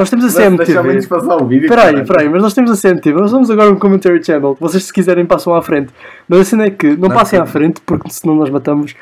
Nós 0.00 0.08
temos 0.08 0.24
a 0.34 0.40
CMTV. 0.40 0.96
Espera 0.96 1.20
aí, 1.60 1.68
caralho. 1.68 2.00
espera 2.00 2.20
aí, 2.22 2.28
mas 2.30 2.42
nós 2.42 2.54
temos 2.54 2.70
a 2.70 2.74
CMTV. 2.76 3.20
Nós 3.20 3.30
vamos 3.32 3.50
agora 3.50 3.70
um 3.70 3.78
commentary 3.78 4.24
channel. 4.24 4.56
Vocês, 4.58 4.84
se 4.84 4.92
quiserem, 4.92 5.26
passam 5.26 5.54
à 5.54 5.60
frente. 5.60 5.92
Mas 6.26 6.40
a 6.40 6.44
cena 6.44 6.64
é 6.64 6.70
que 6.70 6.96
não, 6.96 7.10
Não, 7.10 7.14
passem 7.16 7.38
sim. 7.38 7.42
à 7.42 7.44
frente, 7.46 7.82
porque 7.84 8.08
senão 8.08 8.34
nós 8.34 8.48
matamos 8.48 8.94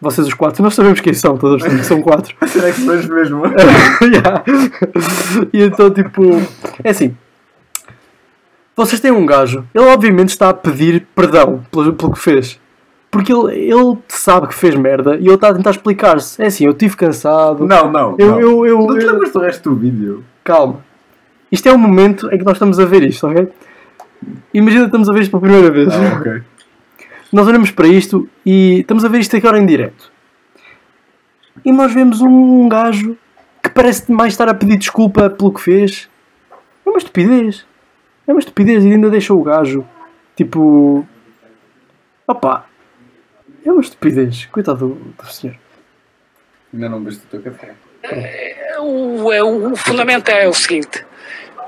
vocês 0.00 0.26
os 0.26 0.34
quatro. 0.34 0.60
Nós 0.64 0.74
sabemos 0.74 1.00
quem 1.00 1.14
são, 1.14 1.36
todos 1.38 1.62
são 1.86 2.02
quatro. 2.02 2.34
Será 2.48 2.72
que 2.72 2.80
sois 2.80 3.06
mesmo? 3.08 3.42
Yeah. 4.02 4.42
E 5.52 5.62
então, 5.62 5.88
tipo, 5.90 6.22
é 6.82 6.90
assim. 6.90 7.14
Vocês 8.74 9.00
têm 9.00 9.12
um 9.12 9.24
gajo, 9.24 9.64
ele 9.72 9.84
obviamente 9.84 10.30
está 10.30 10.48
a 10.48 10.54
pedir 10.54 11.06
perdão 11.14 11.62
pelo, 11.70 11.92
pelo 11.92 12.12
que 12.12 12.18
fez. 12.18 12.58
Porque 13.12 13.30
ele, 13.32 13.54
ele 13.54 13.98
sabe 14.08 14.48
que 14.48 14.54
fez 14.54 14.74
merda 14.74 15.16
e 15.16 15.26
ele 15.26 15.34
está 15.34 15.50
a 15.50 15.54
tentar 15.54 15.70
explicar-se. 15.70 16.42
É 16.42 16.46
assim, 16.46 16.64
eu 16.64 16.72
estive 16.72 16.96
cansado. 16.96 17.64
Não, 17.66 17.92
não. 17.92 18.16
Eu- 18.18 18.30
não. 18.32 18.40
eu- 18.40 18.66
eu- 18.66 18.78
não 18.78 18.98
te 18.98 19.04
lembras 19.04 19.30
do 19.32 19.38
resto 19.40 19.68
do 19.70 19.76
vídeo? 19.76 20.24
Calma. 20.44 20.84
Isto 21.50 21.68
é 21.68 21.72
o 21.72 21.78
momento 21.78 22.32
em 22.32 22.38
que 22.38 22.44
nós 22.44 22.54
estamos 22.54 22.80
a 22.80 22.84
ver 22.84 23.02
isto, 23.02 23.26
ok? 23.26 23.48
Imagina 24.54 24.82
que 24.82 24.86
estamos 24.86 25.08
a 25.08 25.12
ver 25.12 25.22
isto 25.22 25.30
pela 25.30 25.42
primeira 25.42 25.70
vez. 25.70 25.88
Ah, 25.92 26.18
ok. 26.18 26.42
Nós 27.32 27.46
olhamos 27.46 27.70
para 27.70 27.86
isto 27.88 28.28
e 28.44 28.80
estamos 28.80 29.04
a 29.04 29.08
ver 29.08 29.20
isto 29.20 29.36
agora 29.36 29.58
em 29.58 29.66
direto. 29.66 30.10
E 31.64 31.72
nós 31.72 31.92
vemos 31.92 32.20
um 32.20 32.68
gajo 32.68 33.16
que 33.62 33.70
parece 33.70 34.10
mais 34.10 34.32
estar 34.32 34.48
a 34.48 34.54
pedir 34.54 34.76
desculpa 34.76 35.30
pelo 35.30 35.52
que 35.52 35.60
fez. 35.60 36.08
É 36.84 36.88
uma 36.90 36.98
estupidez. 36.98 37.66
É 38.26 38.32
uma 38.32 38.38
estupidez 38.38 38.84
e 38.84 38.92
ainda 38.92 39.10
deixou 39.10 39.40
o 39.40 39.42
gajo. 39.42 39.86
Tipo. 40.36 41.06
Opa! 42.26 42.66
É 43.64 43.70
uma 43.70 43.80
estupidez. 43.80 44.46
Coitado 44.46 44.88
do, 44.88 44.94
do 44.94 45.26
senhor. 45.26 45.56
Ainda 46.72 46.88
não 46.88 46.98
bebeste 46.98 47.24
o 47.26 47.28
teu 47.28 47.42
café. 47.42 47.74
O, 48.82 49.32
é, 49.32 49.42
o 49.42 49.76
fundamento 49.76 50.28
é 50.28 50.48
o 50.48 50.54
seguinte: 50.54 51.04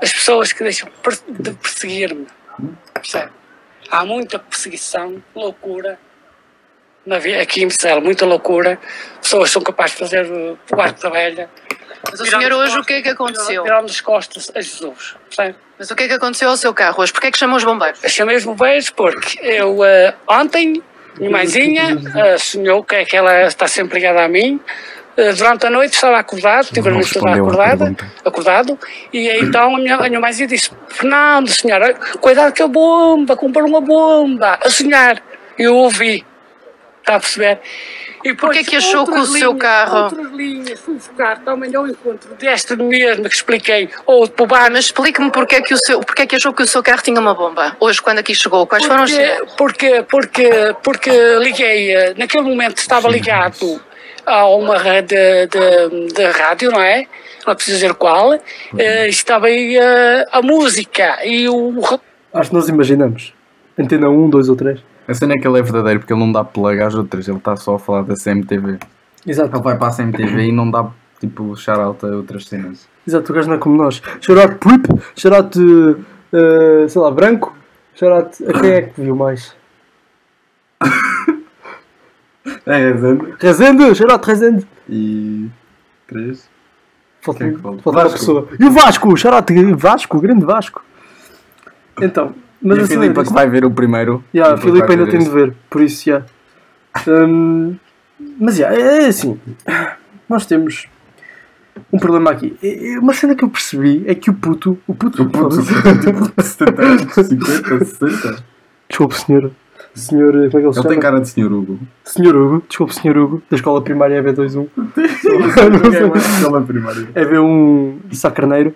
as 0.01 0.11
pessoas 0.11 0.51
que 0.51 0.63
deixam 0.63 0.89
de 1.29 1.51
perseguir-me, 1.53 2.27
percebe? 2.93 3.31
Há 3.89 4.05
muita 4.05 4.39
perseguição, 4.39 5.23
loucura. 5.33 5.99
Na 7.05 7.17
aqui 7.17 7.61
em 7.61 7.65
Micel, 7.65 8.01
muita 8.01 8.25
loucura. 8.25 8.79
Pessoas 9.21 9.51
são 9.51 9.61
capazes 9.61 9.93
de 9.93 9.99
fazer 9.99 10.25
uh, 10.25 10.57
o 10.75 10.81
arco 10.81 10.99
da 11.01 11.09
velha. 11.09 11.49
Mas 12.09 12.19
o 12.19 12.25
senhor 12.25 12.51
hoje, 12.51 12.79
o 12.79 12.83
que 12.83 12.93
é 12.93 13.01
que 13.01 13.09
aconteceu? 13.09 13.63
Tirando 13.63 13.85
as 13.85 14.01
costas 14.01 14.51
a 14.55 14.61
Jesus, 14.61 15.15
percebe? 15.27 15.55
Mas 15.77 15.91
o 15.91 15.95
que 15.95 16.03
é 16.03 16.07
que 16.07 16.13
aconteceu 16.13 16.49
ao 16.49 16.57
seu 16.57 16.73
carro 16.73 17.01
hoje? 17.01 17.11
Porquê 17.11 17.27
é 17.27 17.31
que 17.31 17.37
chamou 17.37 17.57
os 17.57 17.63
bombeiros? 17.63 18.03
Eu 18.03 18.09
chamei 18.09 18.35
os 18.35 18.45
bombeiros 18.45 18.89
porque 18.89 19.39
eu 19.41 19.79
uh, 19.79 20.13
ontem, 20.27 20.81
minha 21.17 21.31
mãezinha, 21.31 21.95
uh, 21.95 22.39
sonhou 22.39 22.83
que, 22.83 22.95
é 22.95 23.05
que 23.05 23.15
ela 23.15 23.43
está 23.43 23.67
sempre 23.67 23.99
ligada 23.99 24.23
a 24.23 24.27
mim. 24.27 24.59
Uh, 25.17 25.33
durante 25.33 25.65
a 25.65 25.69
noite 25.69 25.93
estava 25.93 26.17
acordado, 26.19 26.67
tive 26.73 26.89
a 26.89 26.91
Não 26.91 26.99
à 26.99 27.35
acordada, 27.35 27.95
acordado, 28.25 28.77
e 29.13 29.29
aí 29.29 29.39
então 29.39 29.73
a 29.75 29.79
minha, 29.79 29.95
a 29.95 30.09
minha 30.09 30.19
mãezinha 30.19 30.47
disse: 30.47 30.71
Fernando, 30.89 31.47
senhora, 31.49 31.93
cuidado 32.19 32.51
que 32.51 32.61
a 32.61 32.67
bomba, 32.67 33.37
comprou 33.37 33.65
uma 33.65 33.79
bomba, 33.79 34.59
a 34.61 34.69
sonhar. 34.69 35.23
Eu 35.57 35.73
ouvi, 35.75 36.25
está 36.99 37.15
a 37.15 37.19
perceber? 37.21 37.61
E 38.25 38.33
Porquê 38.33 38.63
depois 38.63 38.67
que 38.69 38.75
achou 38.75 39.05
que 39.05 39.11
o 39.11 39.15
outras 39.19 39.39
seu 39.39 39.51
linhas, 39.51 39.61
carro- 39.61 40.03
Outras 40.05 40.31
linhas, 40.31 40.79
fui 40.79 40.95
buscar 40.95 41.37
também 41.45 41.73
ao 41.75 41.87
encontro 41.87 42.35
desta 42.35 42.75
mesma 42.75 43.29
que 43.29 43.35
expliquei, 43.35 43.89
ou 44.05 44.27
de 44.27 44.45
bar, 44.47 44.71
Mas 44.71 44.85
explique-me 44.85 45.31
porquê 45.31 45.57
é 45.57 45.61
que, 45.61 45.75
o 45.75 45.77
seu, 45.77 45.99
porquê 46.01 46.23
é 46.23 46.25
que 46.25 46.35
achou 46.35 46.51
que 46.51 46.63
o 46.63 46.67
seu 46.67 46.81
carro 46.83 47.03
tinha 47.03 47.21
uma 47.21 47.35
bomba? 47.35 47.77
Hoje, 47.79 48.01
quando 48.01 48.17
aqui 48.19 48.33
chegou, 48.33 48.65
quais 48.67 48.83
foram 48.83 49.03
os 49.03 49.13
porque, 49.55 50.03
porque, 50.09 50.75
porque 50.83 51.11
liguei, 51.39 51.95
eh, 51.95 52.13
naquele 52.17 52.43
momento 52.43 52.79
estava 52.79 53.07
ligado 53.07 53.79
a 54.25 54.47
uma 54.47 54.77
rede 54.77 55.15
de, 55.47 56.07
de 56.13 56.23
rádio, 56.31 56.71
não 56.71 56.81
é? 56.81 57.05
Não 57.45 57.51
é 57.53 57.55
preciso 57.55 57.77
dizer 57.77 57.93
qual. 57.93 58.33
eh, 58.77 59.07
estava 59.07 59.47
aí 59.47 59.77
eh, 59.77 60.25
a 60.31 60.41
música 60.41 61.25
e 61.25 61.47
o. 61.47 61.73
Acho 62.33 62.49
que 62.49 62.55
nós 62.55 62.67
imaginamos. 62.67 63.33
Antena 63.77 64.09
1, 64.09 64.29
2 64.29 64.49
ou 64.49 64.55
3. 64.55 64.79
A 65.07 65.13
cena 65.13 65.33
é 65.33 65.37
que 65.37 65.47
ele 65.47 65.59
é 65.59 65.61
verdadeiro 65.61 65.99
porque 65.99 66.13
ele 66.13 66.19
não 66.19 66.31
dá 66.31 66.43
plug 66.43 66.81
às 66.81 66.95
outras, 66.95 67.27
ele 67.27 67.37
está 67.37 67.55
só 67.55 67.75
a 67.75 67.79
falar 67.79 68.03
da 68.03 68.15
CMTV. 68.15 68.79
Exato. 69.27 69.55
Ele 69.55 69.63
vai 69.63 69.77
para 69.77 69.89
a 69.89 69.95
CMTV 69.95 70.47
e 70.47 70.51
não 70.51 70.69
dá 70.71 70.89
tipo 71.19 71.55
shout-out 71.55 72.03
a 72.05 72.09
outras 72.09 72.45
cenas. 72.47 72.87
Exato, 73.07 73.31
o 73.31 73.35
gajo 73.35 73.47
não 73.49 73.55
é 73.55 73.59
como 73.59 73.77
nós. 73.77 74.01
Shoutout 74.19 74.55
Prip, 74.55 74.87
shoutout, 75.15 75.59
uh, 75.59 76.89
sei 76.89 77.01
lá, 77.01 77.11
Branco, 77.11 77.55
shoutout 77.93 78.43
a 78.49 78.59
quem 78.59 78.71
é 78.71 78.81
que 78.81 79.01
viu 79.01 79.15
mais? 79.15 79.55
É, 82.65 82.91
Rezende. 82.91 83.33
Rezende, 83.39 83.95
shoutout 83.95 84.27
Rezende. 84.27 84.67
E. 84.89 85.49
Três. 86.07 86.47
Falta, 87.21 87.39
Quem 87.39 87.47
é 87.49 87.55
que 87.55 87.59
falta? 87.61 87.81
falta 87.81 87.97
uma 87.99 88.03
Vasco. 88.03 88.19
pessoa. 88.19 88.47
E 88.59 88.65
o 88.65 88.71
Vasco, 88.71 89.17
shoutout 89.17 89.73
Vasco, 89.75 90.19
grande 90.19 90.45
Vasco. 90.45 90.83
Então, 92.01 92.35
mas 92.61 92.77
e 92.77 92.81
a 92.81 92.83
assim, 92.83 92.93
Filipa 92.99 93.23
que 93.23 93.33
vai 93.33 93.49
ver 93.49 93.65
o 93.65 93.71
primeiro. 93.71 94.23
yeah, 94.33 94.53
a 94.53 94.55
depois 94.57 94.73
Filipe 94.75 94.91
ainda 94.91 95.09
tem 95.09 95.19
de 95.19 95.29
ver, 95.29 95.55
por 95.69 95.81
isso, 95.81 96.05
já. 96.05 96.23
Hum, 97.07 97.75
mas, 98.39 98.55
já, 98.57 98.67
é 98.73 99.07
assim, 99.07 99.39
nós 100.29 100.45
temos 100.45 100.87
um 101.91 101.97
problema 101.97 102.31
aqui. 102.31 102.55
É- 102.61 102.93
é 102.93 102.99
Uma 102.99 103.13
cena 103.13 103.35
que 103.35 103.43
eu 103.43 103.49
percebi 103.49 104.03
é 104.07 104.13
que 104.15 104.29
o 104.29 104.33
puto, 104.33 104.77
o 104.87 104.93
puto, 104.93 105.23
O 105.23 105.29
puto 105.29 105.57
tipo 105.61 106.41
70 106.41 106.81
anos, 106.83 107.01
50, 107.13 107.85
60. 107.85 108.43
desculpe 108.89 109.15
senhor, 109.15 109.51
senhor, 109.99 110.31
como 110.31 110.45
é 110.45 110.49
que 110.49 110.57
ele 110.57 110.73
se 110.73 110.79
Ele 110.79 110.87
tem 110.87 110.89
chama? 110.89 111.01
cara 111.01 111.19
de 111.21 111.29
senhor 111.29 111.51
Hugo. 111.51 111.79
Senhor 112.03 112.35
Hugo, 112.35 112.63
desculpe, 112.67 112.93
senhor 112.95 113.17
Hugo, 113.17 113.41
da 113.49 113.55
escola 113.55 113.81
primária 113.81 114.21
EB21. 114.21 114.67
Ninguém 114.75 115.95
é 115.99 116.07
mais 116.07 116.25
escola 116.37 116.61
primária. 116.61 117.07
EB1 117.15 117.97
de 118.05 118.17
Sacarneiro. 118.17 118.75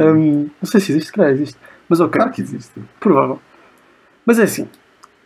Hum, 0.00 0.48
não 0.62 0.70
sei 0.70 0.80
se 0.80 0.92
existe, 0.92 1.12
calhar 1.12 1.30
existe. 1.32 1.56
Mas 1.88 2.00
ok, 2.00 2.18
Claro 2.18 2.32
que 2.32 2.40
existe. 2.42 2.72
provável. 2.98 3.38
Mas 4.24 4.38
é 4.38 4.44
assim, 4.44 4.66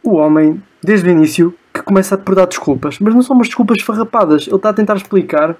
o 0.03 0.17
homem, 0.17 0.63
desde 0.83 1.09
o 1.09 1.13
início, 1.13 1.55
que 1.73 1.83
começa 1.83 2.17
por 2.17 2.35
dar 2.35 2.47
desculpas, 2.47 2.99
mas 2.99 3.15
não 3.15 3.23
são 3.23 3.37
umas 3.37 3.49
desculpas 3.49 3.81
farrapadas. 3.83 4.47
Ele 4.47 4.57
está 4.57 4.71
a 4.71 4.73
tentar 4.75 4.97
explicar 4.97 5.57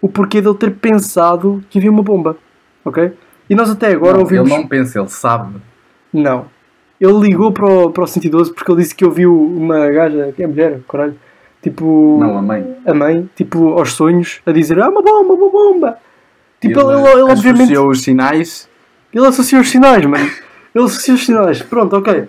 o 0.00 0.08
porquê 0.08 0.40
de 0.40 0.48
ele 0.48 0.56
ter 0.56 0.70
pensado 0.72 1.62
que 1.68 1.78
havia 1.78 1.90
uma 1.90 2.02
bomba. 2.02 2.36
Ok? 2.84 3.12
E 3.50 3.54
nós 3.54 3.68
até 3.70 3.92
agora 3.92 4.14
Não, 4.14 4.20
ouvimos. 4.20 4.50
Ele 4.50 4.60
não 4.60 4.68
pensa, 4.68 4.98
ele 5.00 5.08
sabe. 5.08 5.56
Não. 6.12 6.46
Ele 7.04 7.20
ligou 7.20 7.52
para 7.52 7.66
o, 7.66 7.90
para 7.90 8.04
o 8.04 8.06
112 8.06 8.54
porque 8.54 8.72
ele 8.72 8.80
disse 8.80 8.94
que 8.94 9.04
ouviu 9.04 9.34
uma 9.34 9.90
gaja, 9.90 10.32
que 10.34 10.42
é 10.42 10.46
mulher, 10.46 10.80
caralho. 10.88 11.14
Tipo. 11.62 12.18
Não, 12.18 12.38
a 12.38 12.42
mãe. 12.42 12.76
a 12.86 12.94
mãe, 12.94 13.28
tipo, 13.36 13.74
aos 13.78 13.92
sonhos, 13.92 14.40
a 14.46 14.52
dizer 14.52 14.80
ah, 14.80 14.88
uma 14.88 15.02
bomba, 15.02 15.34
uma 15.34 15.50
bomba. 15.50 15.98
Tipo, 16.60 16.80
ele, 16.80 17.00
ele, 17.00 17.08
ele 17.12 17.22
obviamente. 17.30 17.62
associou 17.62 17.90
os 17.90 18.00
sinais. 18.02 18.68
Ele 19.12 19.26
associa 19.26 19.60
os 19.60 19.70
sinais, 19.70 20.04
mano. 20.06 20.30
Ele 20.74 20.84
associa 20.84 21.14
os 21.14 21.26
sinais. 21.26 21.60
Pronto, 21.60 21.94
ok. 21.94 22.24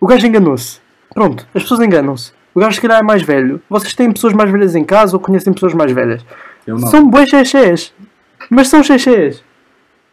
O 0.00 0.06
gajo 0.06 0.26
enganou-se. 0.26 0.80
Pronto, 1.12 1.46
as 1.54 1.62
pessoas 1.62 1.80
enganam-se. 1.80 2.32
O 2.54 2.60
gajo, 2.60 2.74
se 2.74 2.80
calhar, 2.80 3.00
é 3.00 3.02
mais 3.02 3.22
velho. 3.22 3.60
Vocês 3.68 3.94
têm 3.94 4.10
pessoas 4.10 4.32
mais 4.32 4.50
velhas 4.50 4.74
em 4.74 4.82
casa 4.82 5.14
ou 5.14 5.20
conhecem 5.20 5.52
pessoas 5.52 5.74
mais 5.74 5.92
velhas? 5.92 6.24
Eu 6.66 6.78
não. 6.78 6.88
São 6.88 7.06
bué 7.06 7.26
xexés. 7.26 7.92
Mas 8.48 8.68
são 8.68 8.82
xexés. 8.82 9.44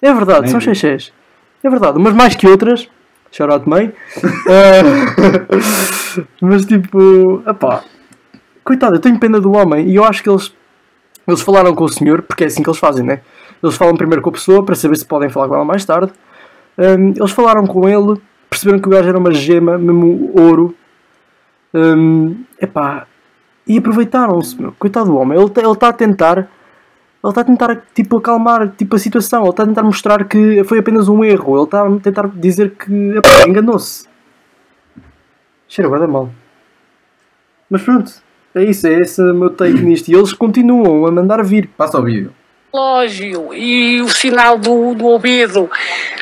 É 0.01 0.13
verdade, 0.13 0.41
Nem 0.41 0.51
são 0.51 0.59
xexés. 0.59 1.13
É 1.63 1.69
verdade, 1.69 1.97
umas 1.97 2.13
mais 2.13 2.35
que 2.35 2.45
outras. 2.45 2.89
Shout 3.33 3.51
out 3.51 3.67
mãe. 3.67 3.91
Eh, 4.47 4.83
mas 6.39 6.65
tipo, 6.65 7.41
epá. 7.47 7.83
Coitado, 8.63 8.95
eu 8.95 8.99
tenho 8.99 9.19
pena 9.19 9.41
do 9.41 9.51
homem 9.53 9.89
e 9.89 9.95
eu 9.95 10.03
acho 10.03 10.21
que 10.21 10.29
eles, 10.29 10.53
eles 11.27 11.41
falaram 11.41 11.73
com 11.73 11.83
o 11.83 11.89
senhor, 11.89 12.21
porque 12.21 12.43
é 12.43 12.47
assim 12.47 12.61
que 12.61 12.69
eles 12.69 12.79
fazem, 12.79 13.03
né? 13.03 13.21
Eles 13.61 13.75
falam 13.75 13.95
primeiro 13.97 14.21
com 14.21 14.29
a 14.29 14.33
pessoa 14.33 14.63
para 14.63 14.75
saber 14.75 14.95
se 14.95 15.05
podem 15.05 15.29
falar 15.29 15.47
com 15.47 15.55
ela 15.55 15.65
mais 15.65 15.83
tarde. 15.83 16.13
Hum, 16.77 17.13
eles 17.15 17.31
falaram 17.31 17.65
com 17.65 17.89
ele, 17.89 18.21
perceberam 18.49 18.79
que 18.79 18.87
o 18.87 18.91
gajo 18.91 19.09
era 19.09 19.17
uma 19.17 19.33
gema, 19.33 19.77
mesmo 19.77 20.31
ouro. 20.35 20.75
Hum, 21.73 22.43
epá, 22.61 23.07
e 23.65 23.77
aproveitaram-se, 23.77 24.61
meu. 24.61 24.73
Coitado 24.77 25.07
do 25.07 25.17
homem. 25.17 25.37
Ele 25.37 25.47
está 25.47 25.75
tá 25.75 25.87
a 25.87 25.93
tentar 25.93 26.47
Ele 27.23 27.31
está 27.31 27.41
a 27.41 27.43
tentar, 27.45 27.83
tipo, 27.95 28.17
acalmar 28.17 28.69
tipo, 28.77 28.95
a 28.95 28.99
situação. 28.99 29.41
Ele 29.43 29.49
está 29.51 29.63
a 29.63 29.65
tentar 29.67 29.83
mostrar 29.83 30.25
que 30.25 30.61
foi 30.65 30.79
apenas 30.79 31.07
um 31.07 31.23
erro. 31.23 31.55
Ele 31.55 31.63
está 31.63 31.87
a 31.87 31.99
tentar 31.99 32.27
dizer 32.27 32.71
que 32.71 32.91
enganou-se. 33.47 34.05
Cheira 35.67 35.87
agora 35.87 36.05
mal. 36.07 36.29
Mas 37.69 37.81
pronto, 37.81 38.11
é 38.53 38.63
isso. 38.65 38.85
É 38.87 38.93
esse 38.99 39.21
o 39.21 39.33
meu 39.33 39.49
take 39.49 39.73
nisto. 39.81 40.09
E 40.09 40.15
eles 40.15 40.33
continuam 40.33 41.05
a 41.05 41.11
mandar 41.11 41.41
vir. 41.43 41.69
Passa 41.77 41.97
o 41.99 42.03
vídeo. 42.03 42.33
relógio 42.73 43.53
e 43.53 44.01
o 44.01 44.09
sinal 44.09 44.57
do, 44.57 44.93
do 44.93 45.05
ouvido 45.05 45.69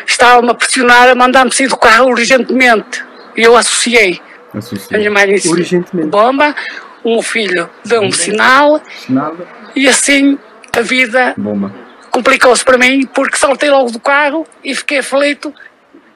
estava-me 0.05 0.51
a 0.51 0.53
pressionar 0.53 1.10
a 1.10 1.15
mandar-me 1.15 1.51
sair 1.51 1.67
do 1.67 1.77
carro 1.77 2.10
urgentemente. 2.12 3.03
E 3.36 3.41
eu 3.41 3.55
associei. 3.58 4.22
A 4.53 4.58
Associa. 4.60 4.98
minha 4.98 5.10
mãe 5.10 5.25
disse 5.34 5.50
Urgentemente. 5.50 6.10
bomba, 6.10 6.53
o 7.03 7.13
meu 7.13 7.22
filho 7.22 7.70
deu-me 7.86 8.12
sinal 8.12 8.81
Nada. 9.08 9.48
e 9.74 9.88
assim 9.88 10.38
a 10.75 10.81
vida 10.81 11.33
Bomba. 11.37 11.71
complicou-se 12.09 12.63
para 12.63 12.77
mim 12.77 13.05
porque 13.07 13.37
saltei 13.37 13.69
logo 13.69 13.91
do 13.91 13.99
carro 13.99 14.45
e 14.63 14.73
fiquei 14.75 14.99
aflito 14.99 15.53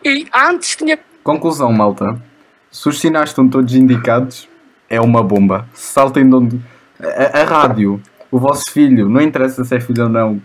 e 0.04 0.28
antes 0.34 0.76
tinha 0.76 1.00
Conclusão, 1.26 1.74
malta. 1.74 2.22
Se 2.70 2.88
os 2.88 3.00
sinais 3.00 3.30
estão 3.32 3.50
todos 3.50 3.74
indicados, 3.74 4.48
é 4.88 5.02
uma 5.02 5.24
bomba. 5.24 5.68
Saltem 5.74 6.30
de 6.30 6.36
onde. 6.36 6.62
A, 7.00 7.42
a 7.42 7.44
rádio, 7.44 8.00
o 8.30 8.38
vosso 8.38 8.72
filho, 8.72 9.10
não 9.10 9.20
interessa 9.20 9.66
se 9.66 9.76
é 9.76 9.80
filho 9.80 10.04
ou 10.04 10.10
não. 10.10 10.40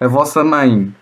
A 0.00 0.08
vossa 0.08 0.42
mãe. 0.42 0.94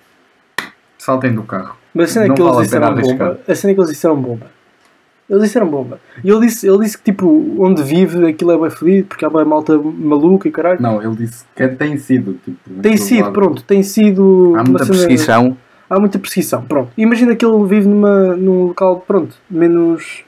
Saltem 0.98 1.32
do 1.32 1.44
carro. 1.44 1.76
Mas 1.94 2.10
a 2.10 2.12
cena 2.14 2.24
é 2.24 2.28
Não 2.28 2.34
que 2.34 2.42
eles 2.42 2.52
vale 2.52 2.64
disseram 2.64 2.94
bomba. 2.96 3.40
A 3.46 3.54
cena 3.54 3.70
é 3.70 3.74
que 3.74 3.80
eles 3.80 3.90
disseram 3.90 4.16
bomba. 4.16 4.46
Eles 5.30 5.44
disseram 5.44 5.68
bomba. 5.68 6.00
E 6.24 6.28
ele 6.28 6.40
disse, 6.46 6.66
ele 6.68 6.78
disse 6.78 6.98
que, 6.98 7.04
tipo, 7.04 7.54
onde 7.58 7.82
vive 7.84 8.26
aquilo 8.26 8.50
é 8.50 8.58
bem 8.58 8.68
fedido, 8.70 9.06
porque 9.06 9.24
há 9.24 9.30
bem 9.30 9.44
malta 9.44 9.78
maluca 9.78 10.48
e 10.48 10.50
caralho. 10.50 10.82
Não, 10.82 11.00
ele 11.00 11.14
disse 11.14 11.44
que 11.54 11.68
tem 11.68 11.96
sido. 11.96 12.36
Tipo, 12.44 12.58
Tem 12.82 12.96
sido, 12.96 13.22
lado. 13.22 13.32
pronto, 13.32 13.62
tem 13.62 13.80
sido. 13.84 14.54
Há 14.56 14.64
muita 14.64 14.84
cena- 14.84 14.96
perseguição. 14.98 15.56
Há 15.88 15.98
muita 16.00 16.18
perseguição, 16.18 16.62
pronto. 16.62 16.90
Imagina 16.98 17.34
que 17.36 17.44
ele 17.46 17.64
vive 17.64 17.86
numa, 17.88 18.34
num 18.36 18.64
local, 18.66 19.04
pronto, 19.06 19.36
menos. 19.48 20.24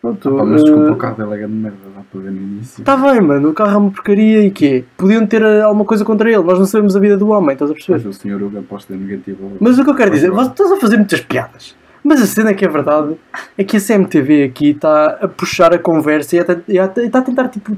Pronto. 0.00 0.34
Pá, 0.36 0.44
mas 0.44 0.62
desculpa, 0.64 0.88
eh, 0.88 0.90
o 0.92 0.96
carro 0.96 1.16
dele 1.16 1.34
é 1.34 1.38
grande 1.38 1.54
merda, 1.54 1.76
dá 1.94 2.02
para 2.10 2.20
ver 2.22 2.30
no 2.32 2.36
início. 2.42 2.84
Tá 2.84 2.96
bem, 2.96 3.20
mano, 3.20 3.50
o 3.50 3.52
carro 3.54 3.70
é 3.70 3.76
uma 3.76 3.90
porcaria 3.90 4.44
e 4.44 4.50
quê? 4.50 4.84
Podiam 4.96 5.24
ter 5.26 5.42
eh, 5.42 5.62
alguma 5.62 5.84
coisa 5.84 6.04
contra 6.04 6.28
ele, 6.28 6.42
nós 6.42 6.58
não 6.58 6.66
sabemos 6.66 6.96
a 6.96 6.98
vida 7.00 7.16
do 7.16 7.28
homem, 7.28 7.52
estás 7.52 7.70
a 7.70 7.74
Mas 7.74 7.84
perceber? 7.86 8.08
o 8.08 8.12
senhor 8.12 8.42
Hugo 8.42 8.58
aposta 8.58 8.94
negativo. 8.96 9.52
Mas 9.60 9.78
o 9.78 9.84
que 9.84 9.90
eu 9.90 9.94
quero 9.94 10.10
dizer, 10.10 10.32
Mas, 10.32 10.48
estás 10.48 10.72
a 10.72 10.76
fazer 10.76 10.96
muitas 10.96 11.20
piadas. 11.20 11.76
Mas 12.04 12.20
a 12.20 12.26
cena 12.26 12.52
que 12.52 12.64
é 12.64 12.68
verdade 12.68 13.16
é 13.56 13.62
que 13.62 13.76
a 13.76 13.80
CMTV 13.80 14.44
aqui 14.44 14.70
está 14.70 15.18
a 15.22 15.28
puxar 15.28 15.72
a 15.72 15.78
conversa 15.78 16.36
e 16.36 16.38
está 16.38 17.18
a 17.18 17.22
tentar 17.22 17.48
tipo, 17.48 17.76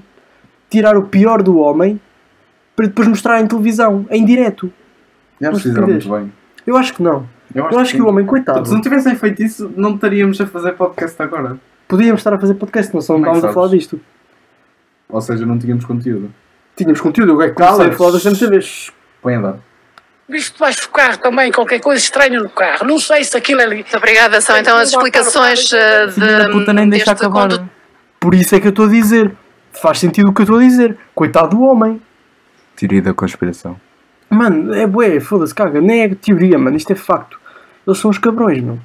tirar 0.70 0.96
o 0.96 1.04
pior 1.04 1.42
do 1.42 1.58
homem 1.58 2.00
para 2.74 2.86
depois 2.86 3.06
mostrar 3.06 3.40
em 3.40 3.46
televisão, 3.46 4.06
em 4.10 4.24
direto. 4.24 4.72
Já 5.40 5.50
Mas 5.50 5.62
fizeram 5.62 5.82
estupidez. 5.82 6.06
muito 6.06 6.24
bem. 6.24 6.32
Eu 6.66 6.76
acho 6.76 6.94
que 6.94 7.02
não. 7.02 7.26
Eu 7.54 7.66
acho, 7.78 7.92
que, 7.92 7.98
sim. 7.98 8.02
o 8.02 8.08
homem, 8.08 8.26
coitado, 8.26 8.66
Se 8.66 8.74
não 8.74 8.80
tivessem 8.80 9.14
feito 9.14 9.40
isso, 9.42 9.72
não 9.76 9.94
estaríamos 9.94 10.40
a 10.40 10.46
fazer 10.46 10.72
podcast 10.72 11.22
agora. 11.22 11.56
podíamos 11.86 12.20
estar 12.20 12.34
a 12.34 12.38
fazer 12.38 12.54
podcast, 12.54 12.92
não 12.92 13.00
só 13.00 13.12
não 13.12 13.20
Como 13.20 13.28
é 13.28 13.30
que 13.30 13.36
estávamos 13.36 13.56
a 13.56 13.60
falar 13.60 13.76
disto. 13.76 14.00
Ou 15.08 15.20
seja, 15.20 15.46
não 15.46 15.56
tínhamos 15.56 15.84
conteúdo. 15.84 16.32
Tínhamos 16.74 17.00
conteúdo, 17.00 17.32
eu 17.32 17.42
é 17.42 17.50
que 17.50 17.54
comecei 17.54 17.86
a 17.86 17.92
falar 17.92 18.10
da 18.10 18.20
CMTV. 18.20 18.58
Põe 19.22 19.34
a 19.36 19.40
dar. 19.40 19.58
Visto 20.28 20.54
debaixo 20.54 20.82
do 20.82 20.88
carro 20.88 21.18
também 21.18 21.52
qualquer 21.52 21.80
coisa 21.80 22.02
estranha 22.02 22.40
no 22.40 22.48
carro. 22.48 22.86
Não 22.86 22.98
sei 22.98 23.24
se 23.24 23.36
aquilo 23.36 23.60
é 23.60 23.64
ali. 23.64 23.74
Muito 23.76 23.96
obrigada. 23.96 24.40
São 24.40 24.56
então 24.56 24.76
as 24.76 24.90
explicações 24.90 25.72
eh, 25.72 26.10
Filha 26.10 26.38
da 26.38 26.50
puta 26.50 26.72
nem 26.72 26.84
de, 26.84 26.90
deixa 26.92 27.12
acabar. 27.12 27.42
condutor. 27.42 27.68
Por 28.18 28.34
isso 28.34 28.54
é 28.54 28.60
que 28.60 28.66
eu 28.66 28.70
estou 28.70 28.86
a 28.86 28.88
dizer. 28.88 29.32
Faz 29.72 29.98
sentido 29.98 30.30
o 30.30 30.32
que 30.32 30.40
eu 30.40 30.44
estou 30.44 30.58
a 30.58 30.62
dizer. 30.62 30.96
Coitado 31.14 31.56
do 31.56 31.62
homem. 31.62 32.00
Teoria 32.76 33.02
da 33.02 33.12
conspiração. 33.12 33.76
Mano, 34.30 34.74
é 34.74 34.86
bué, 34.86 35.20
foda-se, 35.20 35.54
caga. 35.54 35.80
Nem 35.80 36.02
é 36.02 36.14
teoria, 36.14 36.58
mano. 36.58 36.76
Isto 36.76 36.92
é 36.92 36.96
facto. 36.96 37.38
Eles 37.86 37.98
são 37.98 38.10
os 38.10 38.18
cabrões, 38.18 38.62
meu. 38.62 38.78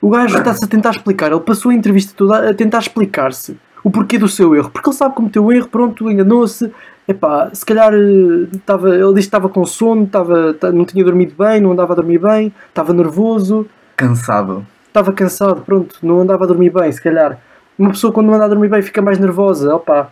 O 0.00 0.10
gajo 0.10 0.36
está-se 0.36 0.64
a 0.64 0.66
tentar 0.68 0.90
explicar. 0.90 1.30
Ele 1.30 1.40
passou 1.40 1.70
a 1.70 1.74
entrevista 1.74 2.12
toda 2.16 2.50
a 2.50 2.54
tentar 2.54 2.80
explicar-se 2.80 3.56
o 3.82 3.90
porquê 3.90 4.18
do 4.18 4.28
seu 4.28 4.54
erro. 4.54 4.70
Porque 4.70 4.88
ele 4.88 4.96
sabe 4.96 5.12
que 5.12 5.16
cometeu 5.16 5.44
o 5.44 5.52
erro, 5.52 5.68
pronto, 5.68 6.10
enganou-se. 6.10 6.70
Epá, 7.06 7.50
se 7.52 7.64
calhar 7.66 7.92
eh, 7.92 8.48
estava, 8.54 8.88
ele 8.88 9.00
disse 9.08 9.12
que 9.14 9.20
estava 9.20 9.48
com 9.48 9.64
sono, 9.66 10.04
estava, 10.04 10.54
ta- 10.54 10.72
não 10.72 10.84
tinha 10.86 11.04
dormido 11.04 11.34
bem, 11.38 11.60
não 11.60 11.72
andava 11.72 11.92
a 11.92 11.96
dormir 11.96 12.18
bem, 12.18 12.52
estava 12.68 12.94
nervoso, 12.94 13.66
Cansado. 13.96 14.66
estava 14.86 15.12
cansado, 15.12 15.60
pronto, 15.62 15.96
não 16.02 16.20
andava 16.20 16.44
a 16.44 16.46
dormir 16.46 16.70
bem, 16.70 16.90
se 16.90 17.02
calhar. 17.02 17.38
Uma 17.78 17.90
pessoa 17.90 18.12
quando 18.12 18.26
não 18.28 18.34
anda 18.34 18.46
a 18.46 18.48
dormir 18.48 18.68
bem 18.68 18.80
fica 18.80 19.02
mais 19.02 19.18
nervosa, 19.18 19.74
opá. 19.74 20.08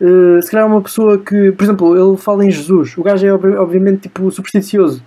Eh, 0.00 0.40
se 0.40 0.50
calhar 0.50 0.66
é 0.68 0.70
uma 0.72 0.80
pessoa 0.80 1.18
que, 1.18 1.50
por 1.52 1.64
exemplo, 1.64 1.96
ele 1.96 2.16
fala 2.16 2.44
em 2.44 2.50
Jesus. 2.50 2.96
O 2.96 3.02
gajo 3.02 3.26
é 3.26 3.32
obvi- 3.34 3.56
obviamente 3.56 4.02
tipo 4.02 4.30
supersticioso. 4.30 5.02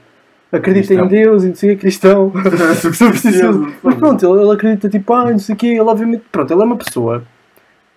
Acredita 0.52 0.88
Cristão. 0.88 1.06
em 1.06 1.10
Deus 1.10 1.44
e 1.44 1.48
não 1.48 1.56
sei 1.56 1.72
o 1.72 1.76
que, 1.76 1.82
cristão. 1.82 2.32
supersticioso. 2.94 3.74
Mas 3.82 3.96
pronto, 3.96 4.26
ele, 4.26 4.42
ele 4.44 4.52
acredita 4.52 4.90
tipo, 4.90 5.14
ah, 5.14 5.32
não 5.32 5.40
sei 5.40 5.56
o 5.56 5.58
que, 5.58 5.68
ele 5.68 5.80
obviamente, 5.80 6.24
pronto, 6.32 6.52
ele 6.54 6.62
é 6.62 6.66
uma 6.66 6.76
pessoa 6.76 7.24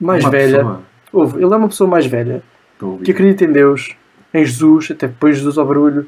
mais 0.01 0.23
Uma 0.25 0.31
velha. 0.31 0.57
pessoa. 0.59 0.81
Ouve, 1.13 1.43
ele 1.43 1.53
é 1.53 1.57
uma 1.57 1.69
pessoa 1.69 1.91
mais 1.91 2.07
velha. 2.07 2.43
Que 3.03 3.11
acredita 3.11 3.45
em 3.45 3.53
Deus, 3.53 3.95
em 4.33 4.45
Jesus, 4.45 4.91
até 4.91 5.07
depois 5.07 5.37
Jesus 5.37 5.57
ao 5.57 5.67
barulho, 5.67 6.07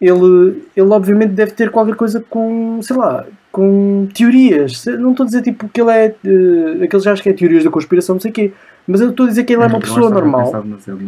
ele, 0.00 0.64
ele 0.76 0.90
obviamente 0.90 1.30
deve 1.30 1.52
ter 1.52 1.70
qualquer 1.70 1.94
coisa 1.94 2.20
com, 2.28 2.80
sei 2.82 2.96
lá, 2.96 3.24
com 3.52 4.08
teorias. 4.12 4.84
Não 4.86 5.12
estou 5.12 5.24
a 5.24 5.26
dizer 5.26 5.42
tipo 5.42 5.68
que 5.68 5.80
ele 5.80 5.90
é. 5.90 6.14
Uh, 6.24 6.84
aqueles 6.84 7.04
já 7.04 7.12
acho 7.12 7.22
que 7.22 7.28
é 7.28 7.32
teorias 7.32 7.62
da 7.62 7.70
conspiração, 7.70 8.16
não 8.16 8.20
sei 8.20 8.30
o 8.30 8.34
quê. 8.34 8.52
Mas 8.84 9.00
eu 9.00 9.10
estou 9.10 9.26
a 9.26 9.28
dizer 9.28 9.44
que 9.44 9.52
ele 9.52 9.62
é 9.62 9.66
uma 9.66 9.78
pessoa 9.78 10.10
normal. 10.10 10.64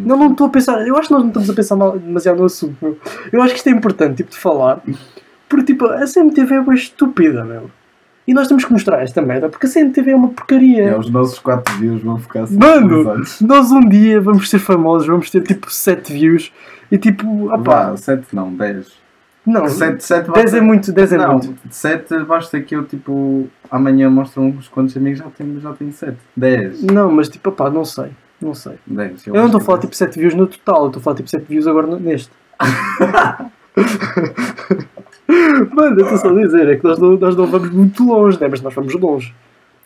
Não, 0.07 0.17
não 0.17 0.31
estou 0.31 0.47
a 0.47 0.51
pensar. 0.51 0.87
Eu 0.87 0.97
acho 0.97 1.09
que 1.09 1.15
nós 1.15 1.23
não 1.23 1.29
estamos 1.29 1.51
a 1.51 1.55
pensar 1.55 1.77
demasiado 1.99 2.39
no 2.39 2.45
assunto, 2.45 2.77
meu. 2.81 2.97
Eu 3.33 3.43
acho 3.43 3.53
que 3.53 3.59
isto 3.59 3.69
é 3.69 3.73
importante, 3.73 4.19
tipo, 4.19 4.31
de 4.31 4.37
falar. 4.37 4.81
Porque, 5.49 5.73
tipo, 5.73 5.87
a 5.87 6.05
CMTV 6.07 6.55
é 6.55 6.61
bem 6.61 6.75
estúpida, 6.75 7.45
meu. 7.45 7.69
E 8.27 8.33
nós 8.33 8.49
temos 8.49 8.65
que 8.65 8.73
mostrar 8.73 9.03
esta 9.03 9.21
merda, 9.21 9.51
porque 9.51 9.67
a 9.67 9.71
CMTV 9.71 10.13
é 10.13 10.17
uma 10.17 10.29
porcaria. 10.29 10.85
É, 10.85 10.99
os 10.99 11.11
nossos 11.11 11.39
4 11.39 11.77
views 11.77 12.03
vão 12.03 12.19
ficar 12.19 12.45
assim. 12.45 12.57
Mano! 12.57 13.23
Nós 13.43 13.71
um 13.71 13.81
dia 13.81 14.21
vamos 14.21 14.49
ser 14.49 14.59
famosos, 14.59 15.07
vamos 15.07 15.31
ter 15.31 15.43
tipo 15.43 15.71
7 15.71 16.13
views 16.13 16.51
e 16.91 16.97
tipo, 16.97 17.53
opá, 17.53 17.91
Vá, 17.91 17.97
7 17.97 18.35
não, 18.35 18.55
10. 18.55 18.93
não, 19.47 19.69
7, 19.69 20.03
7 20.03 20.33
10 20.33 20.55
é 20.55 20.61
muito, 20.63 20.91
10 20.91 21.13
é 21.13 21.19
não, 21.19 21.33
muito. 21.35 21.55
7 21.71 22.25
basta 22.25 22.59
que 22.61 22.75
eu 22.75 22.85
tipo 22.85 23.47
amanhã 23.71 24.09
mostro 24.09 24.43
uns 24.43 24.69
quantos 24.69 24.97
amigos 24.97 25.19
já 25.19 25.27
tenho, 25.27 25.61
já 25.61 25.73
tenho 25.75 25.93
7. 25.93 26.17
10. 26.35 26.83
Não, 26.85 27.11
mas 27.11 27.29
tipo, 27.29 27.51
opá, 27.51 27.69
não 27.69 27.85
sei, 27.85 28.11
não 28.41 28.55
sei. 28.55 28.79
10. 28.87 29.27
Eu 29.27 29.35
não 29.35 29.47
estou 29.47 29.61
a 29.61 29.65
falar 29.65 29.81
tipo 29.81 29.95
7 29.95 30.19
views 30.19 30.35
no 30.35 30.47
total, 30.47 30.85
eu 30.85 30.87
estou 30.87 31.01
a 31.01 31.03
falar 31.03 31.17
tipo 31.17 31.29
7 31.29 31.45
views 31.47 31.67
agora 31.67 31.99
neste. 31.99 32.31
Mano, 35.29 36.01
eu 36.01 36.05
estou 36.05 36.19
só 36.19 36.29
a 36.29 36.43
dizer, 36.43 36.69
é 36.69 36.77
que 36.77 36.85
nós 36.85 36.99
não, 36.99 37.17
nós 37.17 37.37
não 37.37 37.47
vamos 37.47 37.71
muito 37.71 38.05
longe, 38.05 38.41
né? 38.41 38.49
mas 38.49 38.61
nós 38.61 38.75
vamos 38.75 38.95
longe. 38.95 39.35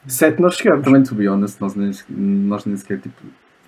7 0.07 0.41
nós 0.41 0.57
chegamos. 0.57 0.85
Também, 0.85 1.03
to 1.03 1.15
be 1.15 1.29
honest, 1.29 1.61
nós 1.61 1.75
nem, 1.75 1.91
nós 2.11 2.65
nem 2.65 2.77
sequer 2.77 2.99
tipo, 2.99 3.15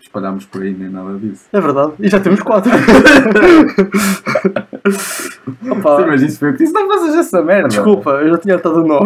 espalhámos 0.00 0.46
por 0.46 0.62
aí 0.62 0.72
nem 0.72 0.88
nada 0.88 1.18
disso. 1.18 1.46
É 1.52 1.60
verdade, 1.60 1.92
e 2.00 2.08
já 2.08 2.18
temos 2.20 2.40
4. 2.40 2.70
Sim, 4.90 5.70
Opa, 5.70 6.06
mas 6.06 6.22
isso 6.22 6.38
foi 6.38 6.50
o 6.50 6.52
que 6.52 6.58
disse. 6.58 6.72
Não 6.72 6.88
fazes 6.88 7.14
essa 7.16 7.42
merda. 7.42 7.68
desculpa, 7.68 8.10
eu 8.12 8.30
já 8.30 8.38
tinha 8.38 8.56
atado 8.56 8.82
o 8.82 8.86
nó. 8.86 9.00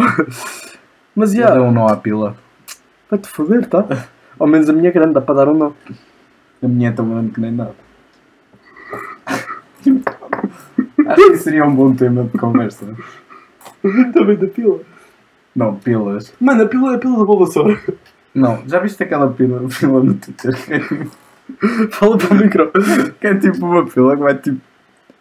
Mas 1.15 1.31
Já 1.31 1.47
já, 1.47 1.53
deu 1.55 1.63
um 1.63 1.71
nó 1.71 1.87
à 1.87 1.95
pila. 1.97 2.35
vai-te 3.09 3.27
foder, 3.27 3.65
tá? 3.67 3.85
Ao 4.39 4.47
menos 4.47 4.69
a 4.69 4.73
minha 4.73 4.89
é 4.89 4.91
grande, 4.91 5.13
dá 5.13 5.21
para 5.21 5.35
dar 5.35 5.47
um 5.49 5.57
nó. 5.57 5.71
A 6.61 6.67
minha 6.67 6.89
é 6.89 6.91
tão 6.91 7.07
grande 7.09 7.31
que 7.31 7.39
nem 7.39 7.55
dá. 7.55 7.69
Acho 11.15 11.31
que 11.31 11.37
seria 11.37 11.65
um 11.65 11.75
bom 11.75 11.93
tema 11.95 12.23
de 12.23 12.37
conversa. 12.37 12.85
Também 14.13 14.37
da 14.37 14.47
pila. 14.47 14.79
Não, 15.55 15.75
pilas. 15.75 16.33
Mano, 16.39 16.63
a 16.63 16.67
pila 16.67 16.93
é 16.93 16.95
a 16.95 16.99
pila 16.99 17.17
da 17.17 17.25
Bulbasaur. 17.25 17.79
Não, 18.33 18.63
já 18.67 18.79
viste 18.79 19.01
aquela 19.01 19.31
pila, 19.31 19.61
pila 19.79 20.03
no 20.03 20.13
Twitter 20.15 20.65
que 20.65 20.73
é, 20.73 20.79
tipo, 20.79 21.11
Fala 21.91 22.17
para 22.17 22.33
o 22.33 22.37
micro. 22.37 22.71
que 23.19 23.27
é 23.27 23.35
tipo 23.35 23.65
uma 23.65 23.85
pila 23.85 24.15
que 24.15 24.23
vai 24.23 24.35
tipo. 24.35 24.61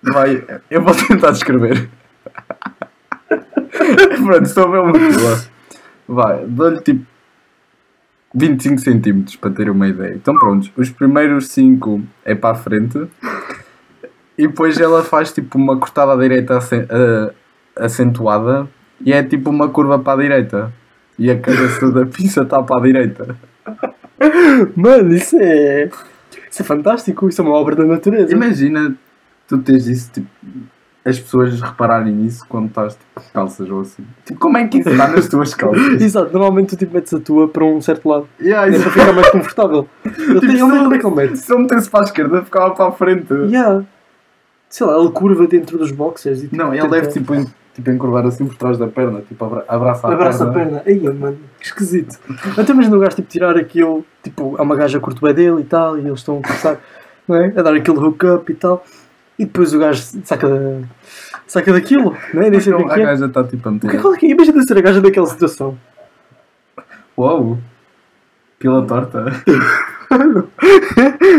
Vai. 0.02 0.44
Eu 0.70 0.82
vou 0.82 0.94
tentar 0.94 1.30
descrever. 1.30 1.88
Pronto, 3.28 4.42
estou 4.42 4.66
a 4.66 4.70
ver 4.70 4.78
uma 4.80 4.92
pila. 4.92 5.44
Vai, 6.08 6.44
dou-lhe 6.46 6.80
tipo 6.80 7.06
25 8.34 8.80
centímetros 8.80 9.36
para 9.36 9.50
ter 9.50 9.70
uma 9.70 9.88
ideia. 9.88 10.14
Então 10.14 10.34
pronto, 10.36 10.70
os 10.76 10.90
primeiros 10.90 11.48
5 11.48 12.02
é 12.24 12.34
para 12.34 12.50
a 12.50 12.54
frente 12.54 13.06
e 14.38 14.46
depois 14.46 14.78
ela 14.80 15.02
faz 15.02 15.32
tipo 15.32 15.56
uma 15.58 15.76
cortada 15.76 16.12
à 16.12 16.16
direita 16.16 16.58
a- 16.58 17.84
acentuada 17.84 18.68
e 19.04 19.12
é 19.12 19.22
tipo 19.22 19.50
uma 19.50 19.68
curva 19.68 19.98
para 19.98 20.18
a 20.18 20.22
direita. 20.22 20.72
E 21.18 21.30
a 21.30 21.38
cabeça 21.38 21.90
da 21.92 22.04
pizza 22.06 22.42
está 22.42 22.62
para 22.62 22.76
a 22.78 22.80
direita. 22.82 23.36
Mano, 24.76 25.14
isso 25.14 25.36
é. 25.40 25.88
Isso 26.50 26.62
é 26.62 26.64
fantástico, 26.64 27.28
isso 27.28 27.40
é 27.40 27.44
uma 27.44 27.54
obra 27.54 27.74
da 27.76 27.84
natureza. 27.84 28.32
Imagina 28.32 28.94
tu 29.48 29.58
tens 29.58 29.86
isso, 29.86 30.10
tipo, 30.12 30.26
as 31.04 31.18
pessoas 31.20 31.60
repararem 31.60 32.12
nisso 32.14 32.44
quando 32.48 32.68
estás 32.68 32.94
tipo, 32.94 33.20
de 33.20 33.32
calças 33.32 33.68
ou 33.70 33.80
assim. 33.82 34.04
Tipo, 34.24 34.40
como 34.40 34.56
é 34.56 34.66
que 34.66 34.78
isso 34.78 34.88
está 34.88 35.08
nas 35.08 35.28
tuas 35.28 35.54
calças? 35.54 35.82
Exato, 36.00 36.32
normalmente 36.32 36.70
tu 36.70 36.76
tipo, 36.78 36.94
metes 36.94 37.12
a 37.12 37.20
tua 37.20 37.48
para 37.48 37.64
um 37.64 37.80
certo 37.80 38.08
lado. 38.08 38.28
Yeah, 38.40 38.68
isso- 38.68 38.88
ficar 38.90 39.12
mais 39.12 39.28
confortável. 39.30 39.88
Eu 40.04 40.10
Tipo, 40.12 40.40
tenho 40.40 40.56
se 40.56 40.62
onde 40.62 40.94
é 40.94 40.98
que 40.98 41.06
ele 41.06 41.14
mete? 41.16 41.36
Se 41.38 41.52
eu 41.52 41.58
metesse 41.58 41.90
para 41.90 42.00
a 42.00 42.04
esquerda, 42.04 42.44
ficava 42.44 42.70
para 42.74 42.88
a 42.88 42.92
frente. 42.92 43.32
Yeah. 43.32 43.84
Sei 44.74 44.86
lá, 44.88 44.98
ele 44.98 45.10
curva 45.10 45.46
dentro 45.46 45.78
dos 45.78 45.92
boxers 45.92 46.42
e 46.42 46.48
Não, 46.52 46.72
ele 46.74 46.82
tenta- 46.82 46.94
deve 46.96 47.08
tipo, 47.12 47.32
en- 47.32 47.46
tipo 47.74 47.90
encurvar 47.92 48.26
assim 48.26 48.44
por 48.44 48.56
trás 48.56 48.76
da 48.76 48.88
perna, 48.88 49.20
tipo 49.20 49.44
abra 49.44 49.64
abraça 49.68 50.08
a 50.08 50.12
Abraça 50.12 50.44
a 50.48 50.52
perna. 50.52 50.80
perna. 50.80 51.08
Ai, 51.08 51.14
mano, 51.14 51.38
que 51.60 51.66
esquisito. 51.66 52.18
Até 52.58 52.72
imagina 52.72 52.96
o 52.96 52.98
gajo 52.98 53.14
tipo, 53.14 53.28
tirar 53.28 53.56
aquilo, 53.56 54.04
tipo, 54.20 54.56
há 54.58 54.62
uma 54.62 54.74
gaja 54.74 54.98
curto 54.98 55.22
bem 55.24 55.32
dele 55.32 55.60
e 55.60 55.64
tal, 55.64 55.96
e 55.96 56.00
eles 56.00 56.18
estão 56.18 56.38
a 56.38 56.42
começar 56.42 56.76
não 57.28 57.36
é? 57.36 57.52
a 57.56 57.62
dar 57.62 57.72
aquele 57.72 57.98
hookup 57.98 58.50
e 58.50 58.54
tal, 58.56 58.84
e 59.38 59.44
depois 59.44 59.72
o 59.72 59.78
gajo 59.78 60.02
saca, 60.24 60.48
da- 60.48 60.80
saca 61.46 61.72
daquilo, 61.72 62.16
não 62.32 62.42
é? 62.42 62.50
Nem 62.50 62.58
sei 62.60 62.72
bem 62.74 62.84
o 62.84 62.90
a 62.90 62.94
que 62.94 63.00
é. 63.00 63.04
gaja 63.04 63.26
está 63.26 63.44
tipo 63.44 63.68
a 63.68 63.70
é 63.70 63.74
meter. 63.74 64.24
Imagina 64.28 64.62
ser 64.64 64.76
a 64.78 64.80
gaja 64.80 65.00
daquela 65.00 65.26
situação. 65.26 65.78
Uau! 67.16 67.58
Pila 68.64 68.86
torta. 68.86 69.26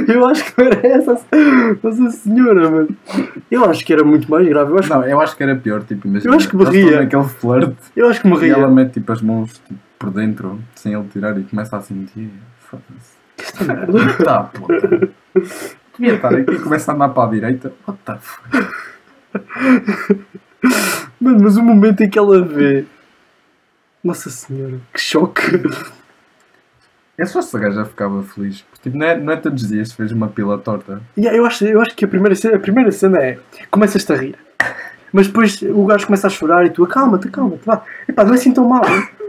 Eu 0.07 0.27
acho 0.27 0.53
que 0.53 0.61
era 0.61 0.87
essa, 0.87 1.13
essa 1.83 2.11
senhora, 2.11 2.69
mano. 2.69 2.95
Eu 3.49 3.65
acho 3.65 3.83
que 3.83 3.91
era 3.91 4.03
muito 4.03 4.29
mais 4.29 4.47
grave. 4.47 4.71
Eu 4.71 4.77
acho, 4.77 4.89
Não, 4.89 5.03
eu 5.03 5.19
acho 5.19 5.35
que 5.35 5.41
era 5.41 5.55
pior, 5.55 5.83
tipo, 5.83 6.07
imagina. 6.07 6.31
Eu 6.31 6.37
acho 6.37 6.47
que 6.47 6.55
morria. 6.55 7.01
naquele 7.01 7.23
flerte 7.23 7.75
eu 7.95 8.07
acho 8.07 8.21
que 8.21 8.27
e 8.27 8.29
morria. 8.29 8.53
ela 8.53 8.67
mete 8.69 8.93
tipo 8.93 9.11
as 9.11 9.23
mãos 9.23 9.53
tipo, 9.53 9.79
por 9.97 10.11
dentro, 10.11 10.59
sem 10.75 10.93
ele 10.93 11.07
tirar, 11.11 11.35
e 11.39 11.43
começa 11.45 11.77
a 11.77 11.81
sentir. 11.81 12.29
Foda-se. 12.59 14.23
Tá, 14.23 14.43
pô. 14.43 14.67
Devia 15.97 16.15
estar 16.15 16.35
aqui 16.35 16.51
e 16.51 16.59
começa 16.59 16.91
a 16.91 16.95
andar 16.95 17.09
para 17.09 17.27
a 17.27 17.31
direita. 17.31 17.73
What 17.87 17.99
the 18.05 18.17
fuck? 18.21 18.67
Mano, 21.19 21.39
mas 21.43 21.57
o 21.57 21.63
momento 21.63 22.01
em 22.03 22.09
que 22.09 22.19
ela 22.19 22.43
vê. 22.43 22.85
Nossa 24.03 24.29
senhora, 24.29 24.77
que 24.93 25.01
choque. 25.01 25.41
Eu 27.17 27.25
só 27.27 27.41
se 27.41 27.55
a 27.55 27.59
gaja 27.59 27.85
ficava 27.85 28.21
feliz. 28.23 28.61
Porque, 28.61 28.83
tipo, 28.83 28.97
não, 28.97 29.05
é, 29.05 29.17
não 29.17 29.33
é 29.33 29.37
todos 29.37 29.63
os 29.63 29.69
dias 29.69 29.91
que 29.91 29.97
fez 29.97 30.11
uma 30.11 30.27
pila 30.27 30.57
torta. 30.57 31.01
Yeah, 31.17 31.37
eu, 31.37 31.45
acho, 31.45 31.65
eu 31.65 31.81
acho 31.81 31.95
que 31.95 32.03
a 32.03 32.07
primeira, 32.07 32.35
cena, 32.35 32.57
a 32.57 32.59
primeira 32.59 32.91
cena 32.91 33.17
é. 33.23 33.39
Começas-te 33.71 34.11
a 34.11 34.15
rir. 34.15 34.37
Mas 35.13 35.27
depois 35.27 35.61
o 35.61 35.85
gajo 35.85 36.05
começa 36.07 36.27
a 36.27 36.29
chorar 36.29 36.65
e 36.65 36.69
tu 36.69 36.83
acalma-te, 36.83 37.29
acalma-te, 37.29 37.65
vá. 37.65 37.83
Epá, 38.07 38.25
não 38.25 38.33
é 38.33 38.35
assim 38.35 38.53
tão 38.53 38.67
mal. 38.67 38.83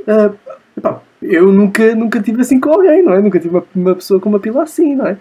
Ah, 0.08 0.32
epá, 0.76 1.00
eu 1.22 1.52
nunca, 1.52 1.94
nunca 1.94 2.20
tive 2.20 2.40
assim 2.40 2.58
com 2.58 2.70
alguém, 2.70 3.04
não 3.04 3.12
é? 3.12 3.20
Nunca 3.20 3.38
tive 3.38 3.54
uma, 3.56 3.64
uma 3.74 3.94
pessoa 3.94 4.18
com 4.18 4.28
uma 4.28 4.40
pila 4.40 4.64
assim, 4.64 4.96
não 4.96 5.06
é? 5.06 5.16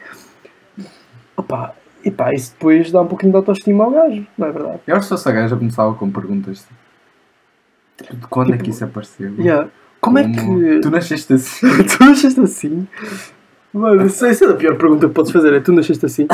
Opa, 1.38 1.76
epá, 2.04 2.34
isso 2.34 2.54
depois 2.54 2.92
dá 2.92 3.02
um 3.02 3.08
pouquinho 3.08 3.32
de 3.32 3.38
autoestima 3.38 3.84
ao 3.84 3.92
gajo, 3.92 4.26
não 4.36 4.48
é 4.48 4.52
verdade? 4.52 4.80
Eu 4.88 4.96
acho 4.96 5.04
que 5.04 5.10
só 5.10 5.18
se 5.18 5.30
a 5.30 5.32
gaja 5.32 5.56
começava 5.56 5.94
com 5.94 6.10
perguntas. 6.10 6.68
Tipo, 7.98 8.16
de 8.16 8.28
quando 8.28 8.54
é 8.54 8.58
que 8.58 8.72
isso 8.72 8.84
apareceu? 8.84 9.34
Yeah. 9.38 9.70
Como 10.06 10.20
é 10.20 10.30
que. 10.30 10.80
Tu 10.82 10.90
nasceste 10.92 11.34
assim? 11.34 11.68
tu 11.84 12.06
nasceste 12.06 12.40
assim? 12.40 12.88
Mano, 13.74 14.06
isso 14.08 14.24
é 14.24 14.32
a 14.32 14.54
pior 14.54 14.78
pergunta 14.78 15.08
que 15.08 15.14
podes 15.14 15.32
fazer. 15.32 15.52
É 15.52 15.60
tu 15.60 15.74
nasceste 15.74 16.06
assim? 16.06 16.28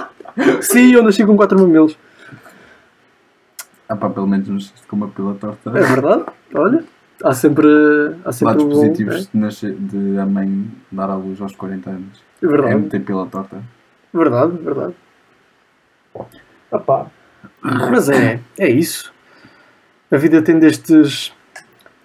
Sim, 0.62 0.92
eu 0.94 1.02
nasci 1.02 1.26
com 1.26 1.36
quatro 1.36 1.60
mamilos. 1.60 1.98
Ah 3.86 3.94
pá, 3.94 4.08
pelo 4.08 4.26
menos 4.26 4.48
nasceste 4.48 4.86
com 4.88 4.96
uma 4.96 5.08
pila 5.08 5.34
torta. 5.34 5.68
É 5.68 5.82
verdade? 5.82 6.24
Olha, 6.54 6.82
há 7.22 7.34
sempre. 7.34 7.68
Há 8.24 8.32
sempre 8.32 8.54
Lados 8.54 8.64
um 8.64 8.68
bom, 8.68 8.74
positivos 8.74 9.28
de, 9.28 9.38
nascer, 9.38 9.74
de 9.74 10.18
a 10.18 10.24
mãe 10.24 10.70
dar 10.90 11.10
à 11.10 11.14
luz 11.14 11.42
aos 11.42 11.54
40 11.54 11.90
anos. 11.90 12.24
É, 12.40 12.46
é 12.46 12.48
É 12.48 12.50
verdade. 12.50 12.74
meter 12.76 13.00
pila 13.04 13.26
torta. 13.26 13.62
Verdade, 14.14 14.56
verdade. 14.62 14.94
Opá. 16.70 17.06
Mas 17.62 18.08
é, 18.08 18.40
é 18.58 18.70
isso. 18.70 19.12
A 20.10 20.16
vida 20.16 20.40
tem 20.40 20.58
destes 20.58 21.32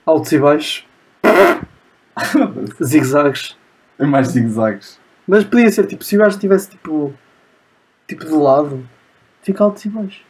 altos 0.06 0.32
e 0.32 0.38
baixos, 0.38 0.85
zigue-zagues. 2.84 3.58
É 4.00 4.06
mais 4.06 4.28
zigue-zagues. 4.30 5.00
Mas 5.28 5.44
podia 5.44 5.70
ser 5.72 5.86
tipo, 5.88 6.04
se 6.04 6.16
o 6.16 6.20
gajo 6.20 6.32
estivesse 6.36 6.70
tipo, 6.70 7.14
tipo 8.08 8.26
de 8.26 8.32
lado, 8.34 8.86
fica 9.42 9.64
altos 9.64 9.84
e 9.86 9.90
baixos. 9.90 10.22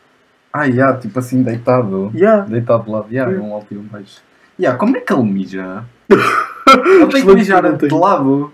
Ah, 0.53 0.65
yeah, 0.65 0.97
tipo 0.97 1.19
assim, 1.19 1.43
deitado. 1.43 2.12
Yeah. 2.15 2.45
Deitado 2.45 2.86
de 2.86 2.89
lado. 2.91 3.08
Yeah, 3.12 3.31
é 3.31 3.36
Yeah. 3.36 3.49
um 3.49 3.53
alto 3.55 3.73
e 3.73 3.77
um 3.77 3.84
baixo. 3.84 4.21
Yeah, 4.58 4.77
como 4.79 4.95
é 4.95 5.01
que 5.01 5.12
ele 5.12 5.23
mija? 5.23 5.84
ele 6.10 7.08
tem 7.12 7.25
que 7.25 7.34
mijar 7.34 7.75
de 7.77 7.93
lado. 7.93 8.53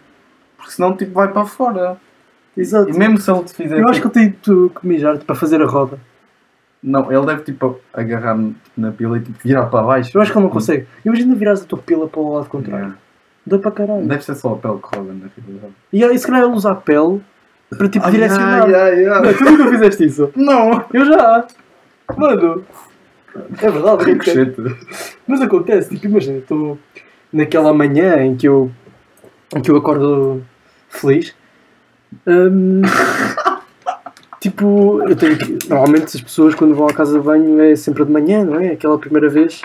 Porque 0.58 0.72
senão 0.72 0.96
tipo 0.98 1.14
vai 1.14 1.28
para 1.32 1.46
fora. 1.46 1.98
Exato. 2.58 2.90
E 2.90 2.98
mesmo 2.98 3.20
se 3.20 3.32
ele 3.32 3.44
te 3.44 3.54
fizer. 3.54 3.80
Eu 3.80 3.88
acho 3.88 4.02
que 4.02 4.10
tipo- 4.10 4.50
eu 4.52 4.56
tenho 4.56 4.70
que 4.72 4.88
mijar 4.88 5.18
para 5.20 5.36
fazer 5.36 5.62
a 5.62 5.66
roda. 5.66 6.00
Não, 6.84 7.12
ele 7.12 7.26
deve 7.26 7.44
tipo 7.44 7.80
agarrar 7.94 8.40
na 8.76 8.92
pila 8.92 9.18
e 9.18 9.22
tipo, 9.22 9.38
virar 9.44 9.68
para 9.68 9.84
baixo. 9.84 10.12
Eu 10.18 10.22
acho 10.22 10.32
que 10.32 10.38
ele 10.38 10.46
não 10.46 10.52
consegue. 10.52 10.88
Imagina 11.06 11.36
virares 11.36 11.62
a 11.62 11.66
tua 11.66 11.78
pila 11.80 12.08
para 12.08 12.20
o 12.20 12.34
lado 12.34 12.50
contrário. 12.50 12.86
Yeah. 12.86 12.98
Dá 13.46 13.60
para 13.60 13.72
caralho. 13.72 14.08
Deve 14.08 14.24
ser 14.24 14.36
só 14.36 14.54
a 14.54 14.58
pele 14.58 14.80
que 14.80 14.98
roda 14.98 15.14
na 15.14 15.28
realidade. 15.36 15.74
E 15.94 16.04
aí, 16.04 16.18
se 16.18 16.26
calhar 16.26 16.44
ele 16.44 16.54
usa 16.54 16.72
a 16.72 16.76
pele 16.76 17.22
para 17.78 17.88
tipo 17.90 18.06
Ah, 18.06 18.10
direcionar. 18.12 18.68
yeah, 18.70 18.88
yeah, 18.90 19.22
Não, 19.26 19.34
tu 19.38 19.44
nunca 19.46 19.68
fizeste 19.70 20.06
isso? 20.06 20.32
Não! 20.36 20.84
Eu 20.94 21.06
já! 21.06 21.46
Mano! 22.18 22.64
É 23.62 23.70
verdade. 23.72 24.04
Ricochete. 24.04 24.56
mas 25.28 25.42
acontece, 25.42 25.90
tipo, 25.92 26.08
imagina, 26.08 26.40
estou 26.40 26.78
naquela 27.32 27.74
manhã 27.74 28.22
em 28.26 28.36
que 28.36 28.48
eu, 28.48 28.70
em 29.56 29.62
que 29.62 29.72
eu 29.72 29.78
acordo 29.78 30.44
feliz. 30.90 31.34
hum, 32.28 32.82
tipo, 34.42 35.02
eu 35.08 35.16
tenho 35.16 35.38
que. 35.38 35.70
Normalmente 35.70 36.18
as 36.18 36.22
pessoas 36.22 36.54
quando 36.54 36.76
vão 36.76 36.88
à 36.88 36.94
casa 36.94 37.18
de 37.18 37.24
banho 37.24 37.62
é 37.62 37.74
sempre 37.78 38.04
de 38.04 38.12
manhã, 38.12 38.44
não 38.44 38.60
é? 38.60 38.72
Aquela 38.74 39.00
primeira 39.00 39.30
vez 39.30 39.62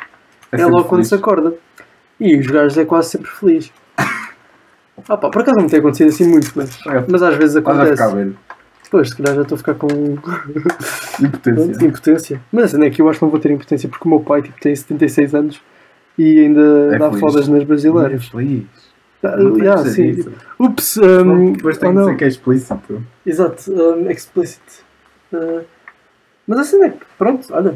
é, 0.53 0.59
sempre 0.59 0.73
logo 0.73 0.85
quando 0.85 1.01
feliz. 1.01 1.09
se 1.09 1.15
acorda. 1.17 1.55
E 2.21 2.39
os 2.39 2.47
gajos 2.47 2.79
é 2.79 2.85
quase 2.85 3.11
sempre 3.11 3.31
feliz. 3.31 3.73
Ah 5.09 5.17
pá, 5.19 5.29
por 5.29 5.43
acaso 5.43 5.57
não 5.59 5.65
me 5.65 5.71
tem 5.71 5.79
acontecido 5.79 6.09
assim 6.09 6.27
muito, 6.27 6.51
mas, 6.57 6.79
mas 7.07 7.23
às 7.23 7.37
vezes 7.37 7.55
acontece. 7.57 8.03
Pois, 8.91 9.11
se 9.11 9.17
calhar 9.17 9.35
já 9.37 9.43
estou 9.43 9.57
a 9.57 9.59
ficar 9.59 9.75
com 9.75 9.89
Impotência. 11.23 11.85
impotência. 11.87 12.43
Mas 12.51 12.65
a 12.65 12.69
cena 12.69 12.87
é 12.87 12.91
que 12.91 13.03
eu 13.03 13.09
acho 13.11 13.19
que 13.19 13.25
não 13.27 13.31
vou 13.31 13.39
ter 13.39 13.51
impotência 13.51 13.89
porque 13.91 14.05
o 14.07 14.09
meu 14.09 14.21
pai 14.21 14.41
tipo, 14.41 14.59
tem 14.59 14.75
76 14.75 15.35
anos 15.35 15.61
e 16.17 16.39
ainda 16.41 16.95
É 16.95 16.99
dá 16.99 17.09
feliz. 17.11 17.21
fodas 17.21 17.47
nas 17.49 17.63
brasileiras. 17.65 18.13
És 18.13 18.29
feliz. 18.29 18.65
Não 19.23 19.57
yeah, 19.59 19.83
sim. 19.85 20.25
Ups, 20.59 20.97
um, 20.99 21.53
Depois 21.53 21.77
oh, 21.77 21.81
tem 21.81 21.91
que 21.91 21.97
não. 21.97 22.05
dizer 22.05 22.17
que 22.17 22.25
é 22.25 22.29
explícito. 22.29 23.03
Exato, 23.25 23.73
um, 23.73 24.11
explicit. 24.11 24.63
Uh, 25.33 25.65
mas 26.47 26.61
a 26.61 26.65
cena 26.65 26.87
é 26.87 26.91
que, 26.91 27.05
pronto, 27.19 27.47
olha. 27.53 27.73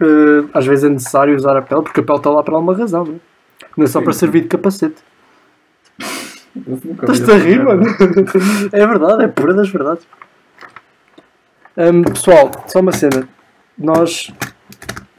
uh, 0.00 0.48
às 0.54 0.64
vezes 0.66 0.84
é 0.84 0.88
necessário 0.88 1.36
usar 1.36 1.56
a 1.56 1.62
pele 1.62 1.82
porque 1.82 2.00
a 2.00 2.02
pele 2.02 2.18
está 2.18 2.30
lá 2.30 2.42
por 2.42 2.54
alguma 2.54 2.76
razão, 2.76 3.04
não 3.04 3.14
é? 3.14 3.18
Não 3.76 3.84
é 3.84 3.86
só 3.86 3.98
Sim, 3.98 4.04
para 4.04 4.12
servir 4.12 4.40
de 4.42 4.48
capacete. 4.48 5.02
Estás-te 7.00 7.30
a 7.30 7.36
rir, 7.36 7.62
mano? 7.62 7.84
é 8.72 8.86
verdade, 8.86 9.24
é 9.24 9.28
pura 9.28 9.54
das 9.54 9.70
verdades. 9.70 10.06
Um, 11.76 12.02
pessoal, 12.02 12.50
só 12.66 12.80
uma 12.80 12.92
cena. 12.92 13.26
Nós, 13.78 14.30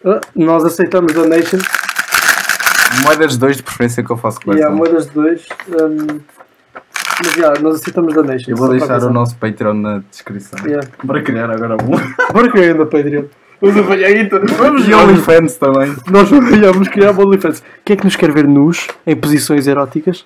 ah, 0.06 0.21
nós 0.36 0.63
aceitamos 0.63 1.13
donation 1.13 1.58
Moedas 3.03 3.34
de 3.34 3.39
dois 3.39 3.58
de 3.58 3.63
preferência 3.63 4.03
que 4.03 4.12
eu 4.12 4.17
faço 4.17 4.39
e 4.41 4.45
coleção. 4.45 4.67
há 4.67 4.71
moedas 4.71 5.08
de 5.08 5.12
dois. 5.12 5.47
um, 5.67 6.19
mas 7.23 7.34
já, 7.34 7.53
nós 7.62 7.75
aceitamos 7.75 8.13
donation. 8.13 8.51
Eu 8.51 8.58
vou 8.58 8.67
para 8.69 8.77
deixar 8.77 9.03
o 9.03 9.13
nosso 9.13 9.36
Patreon 9.38 9.73
na 9.73 9.99
descrição. 10.10 10.60
Yeah. 10.65 10.88
Para 11.06 11.21
criar 11.21 11.49
agora 11.51 11.75
um. 11.75 11.91
Bora 12.34 12.49
criar 12.49 12.71
ainda 12.71 12.86
Patreon. 12.86 13.25
Vamos 13.62 13.77
apanhar 13.77 14.12
então. 14.12 14.41
Vamos 14.58 14.88
E 14.88 14.93
OnlyFans 14.93 15.56
também. 15.56 15.95
Nós 16.12 16.29
vamos 16.29 16.88
criar 16.89 17.12
o 17.12 17.21
OnlyFans. 17.21 17.63
Quem 17.86 17.93
é 17.93 17.97
que 17.97 18.03
nos 18.03 18.15
quer 18.15 18.32
ver 18.32 18.47
nus 18.47 18.88
em 19.08 19.15
posições 19.15 19.67
eróticas? 19.67 20.25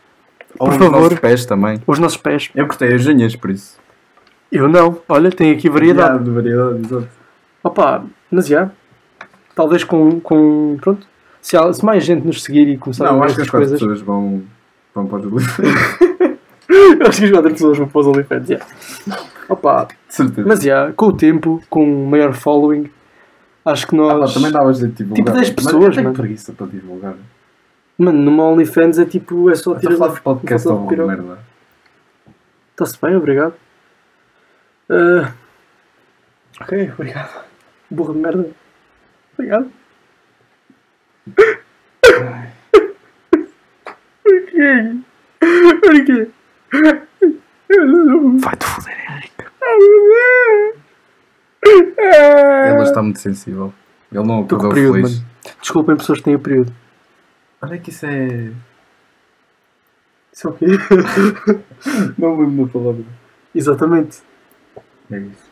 Ou 0.58 0.68
Por 0.70 0.74
os 0.74 0.80
favor. 0.80 1.02
nossos 1.02 1.20
pés 1.20 1.46
também. 1.46 1.82
Os 1.86 2.00
nossos 2.00 2.18
pés. 2.18 2.50
Eu 2.56 2.66
cortei 2.68 2.94
as 2.96 3.06
unhas 3.06 3.36
por 3.36 3.52
isso. 3.52 3.78
Eu 4.52 4.68
não. 4.68 4.98
Olha, 5.08 5.30
tem 5.30 5.52
aqui 5.52 5.70
variedade. 5.70 6.08
Yeah, 6.10 6.24
de 6.24 6.32
variedade, 6.32 6.86
exato. 6.86 7.08
Opa, 7.64 8.04
mas 8.32 8.48
já. 8.48 8.72
Talvez 9.54 9.84
com. 9.84 10.20
com 10.20 10.78
pronto. 10.82 11.06
Se, 11.48 11.56
há- 11.56 11.72
se 11.72 11.86
mais 11.86 12.04
gente 12.04 12.26
nos 12.26 12.44
seguir 12.44 12.68
e 12.68 12.78
começar 12.78 13.06
Não, 13.06 13.16
a 13.16 13.20
ver 13.20 13.26
acho 13.28 13.36
que 13.36 13.42
estas 13.42 13.48
as 13.48 13.50
quatro 13.52 13.70
coisas. 13.70 13.80
pessoas 13.80 14.02
vão, 14.02 14.44
vão 14.94 15.08
para 15.08 15.20
os 15.20 15.26
OnlyFans. 15.32 15.70
Eu 16.70 17.08
acho 17.08 17.20
que 17.20 17.26
as 17.26 17.32
quatro 17.32 17.52
pessoas 17.52 17.78
vão 17.78 17.88
para 17.88 18.00
os 18.02 18.08
OnlyFans. 18.08 18.48
já. 18.50 18.60
Opa, 19.48 19.88
certeza. 20.10 20.46
mas 20.46 20.60
já, 20.62 20.92
com 20.92 21.06
o 21.06 21.14
tempo, 21.14 21.64
com 21.70 21.86
maior 22.10 22.34
following, 22.34 22.90
acho 23.64 23.88
que 23.88 23.96
Ah, 23.96 24.08
pá, 24.10 24.14
nós. 24.18 24.34
também 24.34 24.52
davas 24.52 24.80
de 24.80 24.88
divulgar. 24.90 25.16
Tipo 25.24 25.32
10 25.32 25.48
Mas 25.48 25.50
pessoas, 25.56 25.84
eu 25.86 25.92
tenho 25.92 26.04
mano. 26.04 26.16
preguiça 26.18 26.52
para 26.52 26.68
divulgar. 26.68 27.16
Mano, 27.98 28.20
numa 28.22 28.44
OnlyFans 28.44 29.00
é 29.00 29.06
tipo. 29.06 29.50
É 29.50 29.56
só 29.56 29.72
Estou 29.72 29.76
a 29.76 29.80
tirar 29.80 29.96
falar 29.96 30.14
de 30.16 30.22
podcast 30.22 30.68
ou 30.68 30.86
merda. 31.08 31.40
Está-se 32.72 33.00
bem, 33.02 33.16
obrigado. 33.16 33.54
Ah, 34.90 35.32
ok, 36.60 36.92
obrigado. 36.94 37.42
Burro 37.90 38.14
de 38.14 38.20
merda. 38.20 38.50
Obrigado. 39.34 39.72
Porquê? 44.24 44.98
Porquê? 45.82 46.30
Vai-te 48.40 48.66
foder, 48.66 48.98
Henrique. 49.12 49.44
Ah. 52.00 52.70
Ele 52.72 52.84
está 52.84 53.02
muito 53.02 53.20
sensível. 53.20 53.74
Ele 54.12 54.24
não 54.24 54.46
com 54.48 54.56
acordou 54.56 54.74
período, 54.74 54.94
feliz. 54.96 55.20
mano. 55.20 55.30
Desculpem 55.62 55.98
pessoas 55.98 56.20
que 56.20 56.26
têm 56.26 56.36
o 56.36 56.40
período. 56.40 56.74
Olha 57.62 57.78
que 57.78 57.90
isso 57.90 58.06
é. 58.06 58.52
Isso 60.32 60.48
é 60.48 60.50
o 60.52 60.54
quê? 60.54 60.66
Não 62.18 62.40
lembro 62.40 62.66
da 62.68 62.72
palavra. 62.72 63.04
Exatamente. 63.56 64.20
É 65.10 65.18
isso. 65.18 65.50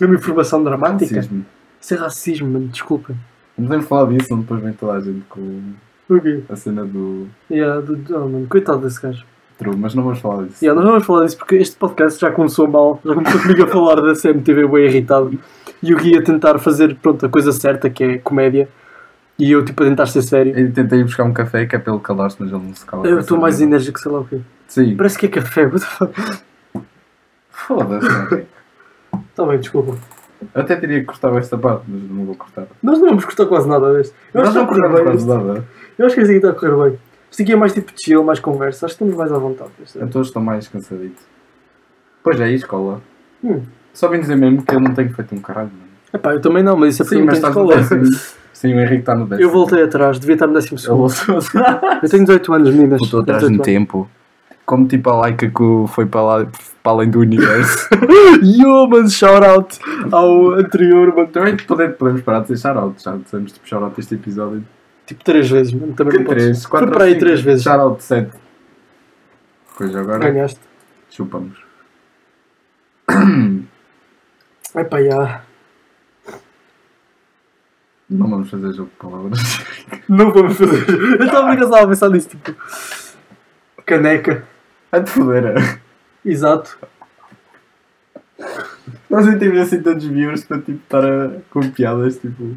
Mesmo 0.00 0.14
informação 0.14 0.62
dramática. 0.62 1.16
Racismo. 1.16 1.44
Isso 1.80 1.94
é 1.94 1.96
racismo, 1.96 2.48
mano, 2.48 2.68
desculpa. 2.68 3.14
Não 3.58 3.66
podemos 3.66 3.86
falar 3.86 4.08
disso, 4.10 4.28
senão 4.28 4.40
depois 4.42 4.62
vem 4.62 4.72
toda 4.72 4.92
a 4.92 5.00
gente 5.00 5.22
com 5.28 5.62
O 6.08 6.20
quê? 6.20 6.42
a 6.48 6.56
cena 6.56 6.84
do 6.84 7.26
Yeah, 7.50 7.80
do, 7.80 7.98
oh, 8.14 8.28
mano, 8.28 8.46
coitado 8.48 8.80
desse 8.80 9.02
gajo. 9.02 9.24
True, 9.58 9.76
mas 9.76 9.94
não 9.94 10.04
vamos 10.04 10.20
falar 10.20 10.44
disso. 10.44 10.64
Yeah, 10.64 10.76
nós 10.76 10.84
não 10.84 10.92
vamos 10.92 11.06
falar 11.06 11.24
disso 11.24 11.36
porque 11.36 11.56
este 11.56 11.76
podcast 11.76 12.20
já 12.20 12.30
começou 12.30 12.68
mal, 12.68 13.00
já 13.04 13.12
começou 13.12 13.40
comigo 13.42 13.64
a 13.64 13.66
falar 13.66 13.96
da 13.96 14.14
CMTV 14.14 14.68
bem 14.68 14.84
irritado 14.86 15.38
e 15.82 15.92
o 15.92 15.96
Gui 15.98 16.16
a 16.16 16.22
tentar 16.22 16.58
fazer 16.60 16.94
pronto, 16.96 17.26
a 17.26 17.28
coisa 17.28 17.50
certa 17.50 17.90
que 17.90 18.04
é 18.04 18.18
comédia 18.18 18.68
e 19.36 19.50
eu 19.50 19.64
tipo 19.64 19.82
a 19.82 19.86
tentar 19.86 20.06
ser 20.06 20.22
sério. 20.22 20.56
Eu 20.56 20.72
tentei 20.72 21.00
ir 21.00 21.04
buscar 21.04 21.24
um 21.24 21.32
café 21.32 21.66
que 21.66 21.74
é 21.74 21.78
pelo 21.78 21.98
calar 21.98 22.30
mas 22.38 22.52
ele 22.52 22.62
não 22.62 22.74
se 22.74 22.86
cala. 22.86 23.06
Eu 23.06 23.18
estou 23.18 23.38
mais 23.38 23.60
enérgico, 23.60 23.98
sei 23.98 24.12
lá 24.12 24.20
o 24.20 24.24
quê. 24.24 24.40
Sim. 24.68 24.96
Parece 24.96 25.18
que 25.18 25.26
é 25.26 25.28
café. 25.28 25.66
what 25.66 25.80
the 25.80 25.86
fuck? 25.86 26.14
Foda-se. 27.50 28.06
ok. 28.06 28.46
Tá 29.34 29.46
bem, 29.46 29.58
desculpa. 29.58 29.96
Eu 30.54 30.62
até 30.62 30.76
teria 30.76 31.00
que 31.00 31.06
cortar 31.06 31.34
esta 31.36 31.58
parte, 31.58 31.82
mas 31.88 32.02
não 32.10 32.24
vou 32.24 32.34
cortar. 32.34 32.66
Nós 32.82 32.98
não 32.98 33.08
vamos 33.08 33.24
cortar 33.24 33.46
quase 33.46 33.68
nada 33.68 33.92
deste. 33.94 34.14
Eu 34.32 34.40
acho 34.42 34.52
Nós 34.52 34.52
que 34.52 34.58
não 34.58 34.62
está 34.62 34.86
a 34.86 34.88
correr 34.88 35.04
cortamos 35.04 35.24
bem. 35.24 35.36
quase 35.36 35.42
este. 35.42 35.46
nada. 35.54 35.68
Eu 35.98 36.06
acho 36.06 36.14
que 36.14 36.20
aqui 36.20 36.32
está 36.32 36.50
a 36.50 36.52
correr 36.54 36.90
bem. 36.90 36.98
Este 37.30 37.42
aqui 37.42 37.52
é 37.52 37.56
mais 37.56 37.72
tipo 37.72 37.92
chill, 37.96 38.24
mais 38.24 38.40
conversa. 38.40 38.86
Acho 38.86 38.96
que 38.96 39.04
estamos 39.04 39.16
mais 39.18 39.32
à 39.32 39.38
vontade. 39.38 39.70
Este 39.82 39.98
é. 39.98 40.02
Eu 40.02 40.22
estou 40.22 40.42
mais 40.42 40.68
cansadito. 40.68 41.22
Pois 42.22 42.40
é, 42.40 42.50
e 42.50 42.54
escola? 42.54 43.00
Hum. 43.42 43.62
Só 43.92 44.08
vim 44.08 44.20
dizer 44.20 44.36
mesmo 44.36 44.62
que 44.62 44.74
eu 44.74 44.80
não 44.80 44.94
tenho 44.94 45.12
feito 45.12 45.34
um 45.34 45.38
caralho. 45.40 45.70
mano. 45.70 45.88
Epá, 46.12 46.32
eu 46.32 46.40
também 46.40 46.62
não, 46.62 46.76
mas 46.76 46.94
isso 46.94 47.02
é 47.02 47.04
porque 47.04 47.16
Sim, 47.16 47.20
não 47.20 47.26
mas 47.26 47.40
tenho 47.40 47.48
estás 47.50 47.66
no 47.66 47.72
escola. 47.72 48.00
décimo. 48.04 48.38
Sim, 48.52 48.74
o 48.74 48.80
Henrique 48.80 49.00
está 49.00 49.14
no 49.14 49.26
décimo. 49.26 49.48
Eu 49.48 49.52
voltei 49.52 49.82
atrás, 49.82 50.18
devia 50.18 50.34
estar 50.34 50.46
no 50.46 50.54
décimo 50.54 50.78
Eu 50.78 51.08
segundo. 51.08 51.44
Eu 52.02 52.08
tenho 52.08 52.24
18 52.24 52.52
anos, 52.54 52.70
meninas. 52.74 53.00
Tenho 53.00 53.22
atrás 53.22 53.40
18 53.42 53.56
no 53.58 53.62
tempo. 53.62 54.10
Como 54.68 54.86
tipo 54.86 55.08
a 55.08 55.16
Laika 55.16 55.48
que 55.48 55.84
foi 55.94 56.04
para, 56.04 56.20
lá, 56.20 56.46
para 56.82 56.92
além 56.92 57.08
do 57.08 57.20
universo. 57.20 57.88
Yo, 58.44 58.86
mano, 58.86 59.08
shout 59.08 59.42
out 59.42 59.78
ao 60.12 60.50
anterior, 60.52 61.16
mano. 61.16 61.28
Também 61.28 61.56
podemos, 61.56 61.96
podemos 61.96 62.20
parar 62.20 62.40
de 62.40 62.48
dizer 62.48 62.68
shout-out. 62.68 63.02
Já 63.02 63.16
dissemos 63.16 63.52
tipo 63.52 63.66
shout-out 63.66 63.98
este 63.98 64.16
episódio. 64.16 64.62
Tipo, 65.06 65.24
três 65.24 65.48
vezes, 65.48 65.72
mano. 65.72 65.94
Também 65.94 66.18
Que 66.18 66.22
não 66.22 66.28
três? 66.28 66.60
Foi 66.64 66.70
Quatro 66.70 66.90
para 66.90 66.98
ou 66.98 67.04
aí 67.06 67.12
cinco? 67.12 67.24
três 67.24 67.40
vezes. 67.40 67.62
Shout-out 67.64 68.02
7. 68.04 68.30
Pois 69.78 69.96
agora 69.96 70.18
Ganhaste. 70.18 70.60
chupamos. 71.08 71.56
Epá, 74.76 75.02
já. 75.02 75.40
Não 78.10 78.28
vamos 78.28 78.50
fazer 78.50 78.70
jogo 78.74 78.90
de 78.90 78.96
palavras. 78.96 79.64
Não 80.10 80.30
vamos 80.30 80.58
fazer. 80.58 80.86
Eu 81.18 81.24
estava 81.24 81.84
a 81.84 81.86
pensar 81.88 82.10
nisso, 82.10 82.28
tipo. 82.28 82.54
Caneca. 83.86 84.44
Vai 84.90 85.04
te 85.04 85.10
foder. 85.10 85.80
Exato. 86.24 86.78
Nós 89.10 89.26
nem 89.26 89.38
temos 89.38 89.58
assim 89.58 89.82
tantos 89.82 90.06
viewers 90.06 90.44
para 90.44 90.58
tipo 90.58 90.78
estar 90.82 91.04
a, 91.04 91.30
com 91.50 91.70
piadas 91.70 92.18
tipo 92.18 92.56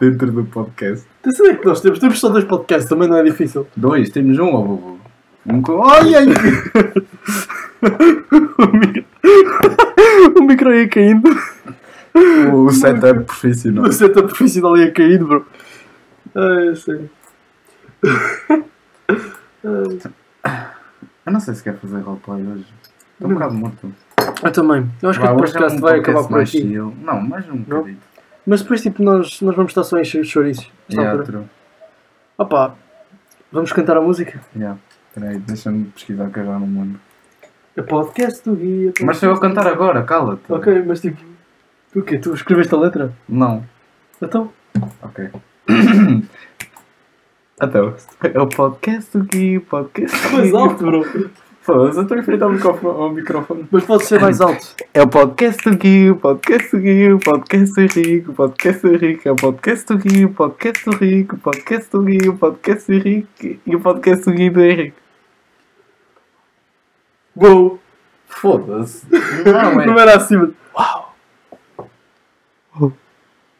dentro 0.00 0.30
do 0.30 0.44
podcast. 0.44 1.06
Tu 1.22 1.32
sabes 1.32 1.58
que 1.58 1.66
nós 1.66 1.80
temos? 1.80 1.98
Temos 1.98 2.20
só 2.20 2.28
dois 2.28 2.44
podcasts, 2.44 2.88
também 2.88 3.08
não 3.08 3.16
é 3.16 3.22
difícil. 3.22 3.66
Dois, 3.76 4.10
temos 4.10 4.38
um, 4.38 4.54
ó 4.54 4.62
vovô. 4.62 4.98
Um 5.46 5.62
com. 5.62 5.82
Ai, 5.84 6.14
ai! 6.14 6.26
o, 8.58 8.76
micro... 8.76 9.04
o 10.38 10.42
micro 10.42 10.74
ia 10.74 10.88
caindo. 10.88 11.28
o 12.52 12.70
setup 12.70 13.24
profissional. 13.24 13.84
O 13.84 13.92
setup 13.92 14.28
profissional 14.28 14.76
ia 14.76 14.92
caindo, 14.92 15.26
bro. 15.26 15.46
Ai, 16.34 16.68
eu 16.68 16.76
sei. 16.76 17.10
Ai. 19.64 20.68
Eu 21.28 21.32
não 21.32 21.40
sei 21.40 21.52
se 21.52 21.62
quer 21.62 21.76
fazer 21.76 22.00
roleplay 22.00 22.42
hoje. 22.42 22.64
Estou 23.12 23.30
um 23.30 23.34
bocado 23.34 23.54
morto. 23.54 23.92
Eu 24.42 24.50
também. 24.50 24.90
Eu 25.02 25.10
acho 25.10 25.20
que 25.20 25.26
Vá, 25.26 25.32
o 25.32 25.42
hoje 25.42 25.54
é 25.54 25.58
podcast 25.58 25.76
um 25.76 25.80
vai 25.82 25.94
podcast 25.96 26.10
acabar 26.10 26.28
por 26.28 26.40
aqui. 26.40 26.50
chill. 26.62 26.94
Não, 27.02 27.20
mais 27.20 27.46
um 27.50 27.56
bocadinho. 27.58 27.98
Mas 28.46 28.62
depois, 28.62 28.80
tipo, 28.80 29.02
nós, 29.02 29.42
nós 29.42 29.54
vamos 29.54 29.70
estar 29.72 29.84
só 29.84 30.00
os 30.00 30.08
chouriços. 30.08 30.72
Yeah, 30.90 31.22
true. 31.22 31.44
Opa, 32.38 32.74
vamos 33.52 33.70
cantar 33.74 33.98
a 33.98 34.00
música? 34.00 34.40
Yeah. 34.56 34.78
Peraí, 35.12 35.38
deixa-me 35.40 35.84
pesquisar 35.90 36.30
que 36.30 36.38
eu 36.38 36.46
já 36.46 36.58
não 36.58 36.66
me 36.66 36.80
lembro. 36.80 37.00
É 37.76 37.82
podcast 37.82 38.42
do 38.48 38.56
guia. 38.56 38.94
Mas 39.02 39.18
sou 39.18 39.28
eu 39.28 39.38
cantar 39.38 39.66
agora, 39.66 40.02
cala-te. 40.04 40.50
Ok, 40.50 40.82
mas 40.86 41.02
tipo, 41.02 41.22
o 41.94 42.00
quê? 42.00 42.16
Tu 42.16 42.32
escreveste 42.32 42.74
a 42.74 42.78
letra? 42.78 43.12
Não. 43.28 43.62
Então, 44.22 44.50
Ok. 45.02 45.28
Então, 47.60 47.94
é 48.22 48.40
o 48.40 48.46
podcast 48.46 49.18
o 49.18 49.60
podcast 49.62 50.28
do 50.28 50.32
mais 50.36 50.54
alto, 50.54 50.84
bro. 50.84 51.30
Foda-se, 51.60 51.98
eu 51.98 52.02
estou 52.02 52.16
em 52.16 52.22
frente 52.22 52.42
ao 52.42 52.50
microfone. 52.50 53.02
Ao 53.02 53.12
microfone. 53.12 53.68
Mas 53.70 53.84
pode 53.84 54.04
ser 54.04 54.20
mais 54.20 54.40
alto. 54.40 54.74
É 54.94 55.02
o 55.02 55.08
podcast 55.08 55.68
do 55.68 55.76
Gui, 55.76 56.10
o 56.10 56.16
podcast 56.16 56.70
do 56.70 56.80
Gui, 56.80 57.12
o 57.12 57.18
podcast 57.18 57.74
do 57.74 57.80
Henrique, 57.80 58.30
o 58.30 58.32
podcast 58.32 58.82
do 58.82 58.94
Henrique, 58.94 59.28
é 59.28 59.32
o 59.32 59.36
podcast 59.36 59.86
do 59.86 59.98
Gui, 59.98 60.24
o 60.24 60.32
podcast 60.32 60.84
do 60.84 61.04
Henrique, 61.04 61.34
o 61.34 61.38
podcast 61.38 61.90
do 61.90 62.02
Gui, 62.02 62.28
o 62.28 62.38
podcast 62.38 62.86
do 62.86 62.94
Henrique 62.94 63.60
e 63.66 63.76
o 63.76 63.80
podcast 63.80 64.24
do 64.24 64.40
e 64.40 64.50
do 64.50 64.60
Henrique. 64.62 64.96
Uou! 67.36 67.80
Foda-se. 68.28 69.04
Não, 69.10 69.80
é. 69.80 69.86
Não 69.86 69.98
era 69.98 70.16
assim, 70.16 70.36
mano. 70.36 70.54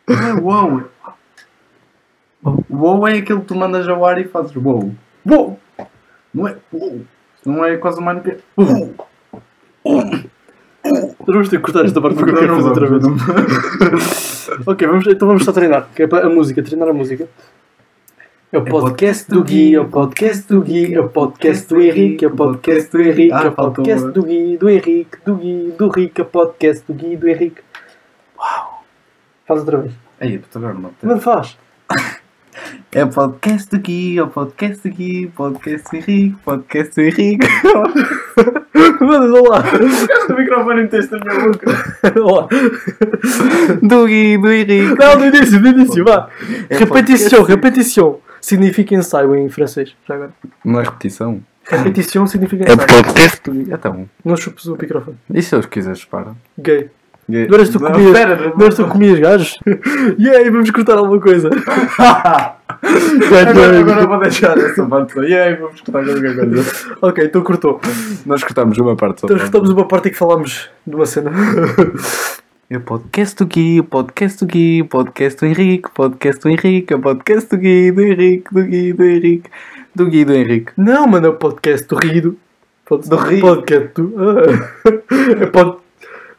Não 0.09 0.81
é 0.81 0.85
wow. 2.43 2.65
Wow 2.71 3.09
é 3.09 3.19
aquele 3.19 3.41
que 3.41 3.47
tu 3.47 3.55
mandas 3.55 3.89
ao 3.89 4.05
ar 4.05 4.21
e 4.21 4.25
fazes 4.25 4.55
wow. 4.57 4.93
Uou! 5.27 5.61
Não 6.33 6.49
é 6.49 6.57
wow. 6.73 7.01
Não 7.47 7.65
é 7.65 7.77
quase 7.77 7.99
uma 7.99 8.19
que 8.21 8.39
Nós 9.85 10.25
vamos 11.27 11.49
ter 11.49 11.57
que 11.57 11.63
cortar 11.63 11.85
esta 11.85 12.01
parte 12.01 12.17
porque 12.17 12.31
eu 12.33 12.39
quero 12.39 12.57
fazer 12.57 12.69
outra 12.69 12.87
vez. 12.87 14.49
ok, 14.67 14.87
vamos, 14.87 15.07
então 15.07 15.29
vamos 15.29 15.45
só 15.45 15.53
treinar. 15.53 15.89
Que 15.95 16.03
é 16.03 16.07
para 16.07 16.27
a 16.27 16.31
música, 16.31 16.63
treinar 16.63 16.89
a 16.89 16.93
música. 16.93 17.29
É 18.51 18.57
o 18.57 18.65
podcast 18.65 19.31
do 19.31 19.45
Gui, 19.45 19.75
é 19.75 19.81
o 19.81 19.89
podcast 19.89 20.49
do 20.49 20.63
Gui, 20.63 20.95
é 20.95 21.01
o 21.01 21.09
podcast 21.11 21.69
do 21.69 21.83
Henrique, 21.83 22.25
é 22.25 22.29
o 22.29 22.31
podcast 22.35 22.91
do 22.91 23.03
Henrique, 23.03 23.33
é 23.33 23.37
Ah, 23.37 23.49
o 23.49 23.53
podcast 23.53 24.05
uma. 24.05 24.13
do 24.13 24.23
Gui, 24.23 24.57
do 24.57 24.71
Henrique, 24.71 25.19
do 25.23 25.35
Gui, 25.35 25.75
do 25.77 25.89
Rico, 25.89 26.21
é 26.21 26.25
o 26.25 26.27
podcast 26.27 26.85
do 26.87 26.95
Gui, 26.95 27.15
do 27.15 27.29
Henrique. 27.29 27.61
Uau! 28.39 28.85
Faz 29.47 29.61
outra 29.61 29.79
vez. 29.79 29.93
Aí, 30.19 30.39
puta 30.39 30.59
agora 30.59 30.73
não 30.73 30.91
Não 31.03 31.21
faz. 31.21 31.59
É 32.93 33.05
o 33.05 33.09
podcast 33.09 33.69
do 33.71 33.79
Gui, 33.79 34.19
é 34.19 34.23
o 34.23 34.29
podcast 34.29 34.89
do 34.89 34.95
Gui, 34.95 35.27
podcast 35.37 35.91
do 35.91 35.97
Henrique, 35.97 36.37
podcast 36.45 36.95
do 36.95 37.01
Henrique. 37.03 37.47
Mano, 39.01 39.29
não 39.29 39.43
lá. 39.45 39.63
o 40.29 40.33
microfone 40.35 40.83
em 40.83 40.87
texto 40.89 41.13
na 41.13 41.25
minha 41.25 41.49
boca. 41.49 41.67
Não 42.17 42.27
lá. 42.27 42.49
Do 43.83 44.07
Gui, 44.07 44.39
do 44.39 44.51
Henrique. 44.51 44.95
Não, 44.99 45.19
do 45.19 45.27
início, 45.27 45.61
do 45.61 45.69
início, 45.69 46.05
vá. 46.05 46.29
É 46.71 46.77
Repetição, 46.79 47.43
repetição. 47.43 48.19
Significa 48.41 48.95
ensaio 48.95 49.35
em 49.37 49.49
francês. 49.49 49.95
Já 50.07 50.15
agora. 50.15 50.33
Não 50.65 50.81
é 50.81 50.85
repetição? 50.85 51.43
Repetição 51.65 52.27
significa 52.27 52.65
É 52.65 52.73
ensaio. 52.73 53.05
podcast 53.05 53.41
do 53.45 53.53
Gui. 53.53 53.67
Então, 53.73 54.09
Não 54.25 54.37
chupes 54.37 54.65
o 54.67 54.73
microfone. 54.77 55.17
e 55.33 55.43
se 55.43 55.55
eles 55.55 55.67
quiseres, 55.67 56.05
para? 56.05 56.33
Gay. 56.59 56.89
Não 57.29 57.41
eras 57.41 57.69
tu 57.69 57.79
que 57.79 57.85
comias, 57.85 58.13
não 58.57 58.63
eras 58.65 58.75
tu 58.75 58.85
que 58.85 58.91
comias 58.91 59.19
gajos? 59.19 59.59
E 60.19 60.29
aí, 60.31 60.49
vamos 60.49 60.71
cortar 60.71 60.97
alguma 60.97 61.21
coisa. 61.21 61.51
Agora, 62.81 63.81
agora 63.81 64.07
vou 64.07 64.21
deixar 64.21 64.57
essa 64.57 64.87
parte 64.87 65.13
só. 65.13 65.23
E 65.23 65.37
aí, 65.37 65.57
vamos 65.57 65.81
cortar 65.81 66.05
qualquer 66.05 66.37
coisa. 66.37 66.97
Ok, 67.03 67.25
então 67.25 67.43
cortou. 67.43 67.81
Nós 68.25 68.45
cortamos 68.45 68.79
uma 68.79 68.95
parte 68.95 69.21
só. 69.21 69.27
Então 69.27 69.39
cortamos 69.39 69.71
uma 69.71 69.87
parte 69.87 70.09
em 70.09 70.13
que 70.13 70.17
falámos 70.17 70.71
de 70.87 70.95
uma 70.95 71.05
cena. 71.05 71.33
É 72.71 72.77
o 72.77 72.81
podcast 72.81 73.37
do 73.37 73.47
Gui, 73.47 73.81
o 73.81 73.85
podcast 73.85 74.45
do 74.45 74.47
Gui, 74.47 74.83
o 74.83 74.87
podcast 74.87 75.41
do 75.41 75.47
Henrique, 75.47 75.89
o 75.89 75.91
podcast 75.91 76.43
do 76.43 76.49
Henrique, 76.51 76.95
o 76.95 77.01
podcast 77.01 77.51
do 77.51 77.57
Gui, 77.57 77.91
do 77.91 78.03
Henrique, 78.03 78.55
do 78.55 78.63
Gui, 78.63 78.93
do 78.93 79.05
Henrique, 79.05 79.51
do 79.95 80.07
Gui, 80.07 80.25
do 80.25 80.33
Henrique. 80.35 80.73
Não, 80.77 81.07
mano, 81.07 81.27
é 81.27 81.31
o 81.31 81.35
podcast 81.35 81.89
do 81.89 81.97
Rido. 81.97 82.37
Do 82.89 83.17
Ri. 83.17 83.41
Podcast 83.41 83.89
do... 83.95 84.15
Ah. 84.19 84.93
É 85.43 85.47
pod... 85.47 85.79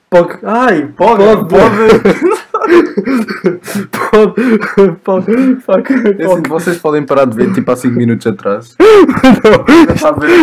Pod... 0.09 0.39
Ai, 0.43 0.87
pod... 0.97 1.17
Pode, 1.17 1.45
Pod... 3.91 4.33
Pod... 5.03 5.25
Fuck. 5.61 5.93
É 6.17 6.25
assim, 6.25 6.41
vocês 6.47 6.77
podem 6.79 7.05
parar 7.05 7.25
de 7.25 7.35
ver 7.35 7.53
tipo 7.53 7.71
há 7.71 7.75
5 7.75 7.95
minutos 7.95 8.25
atrás. 8.25 8.75
Não. 8.81 9.65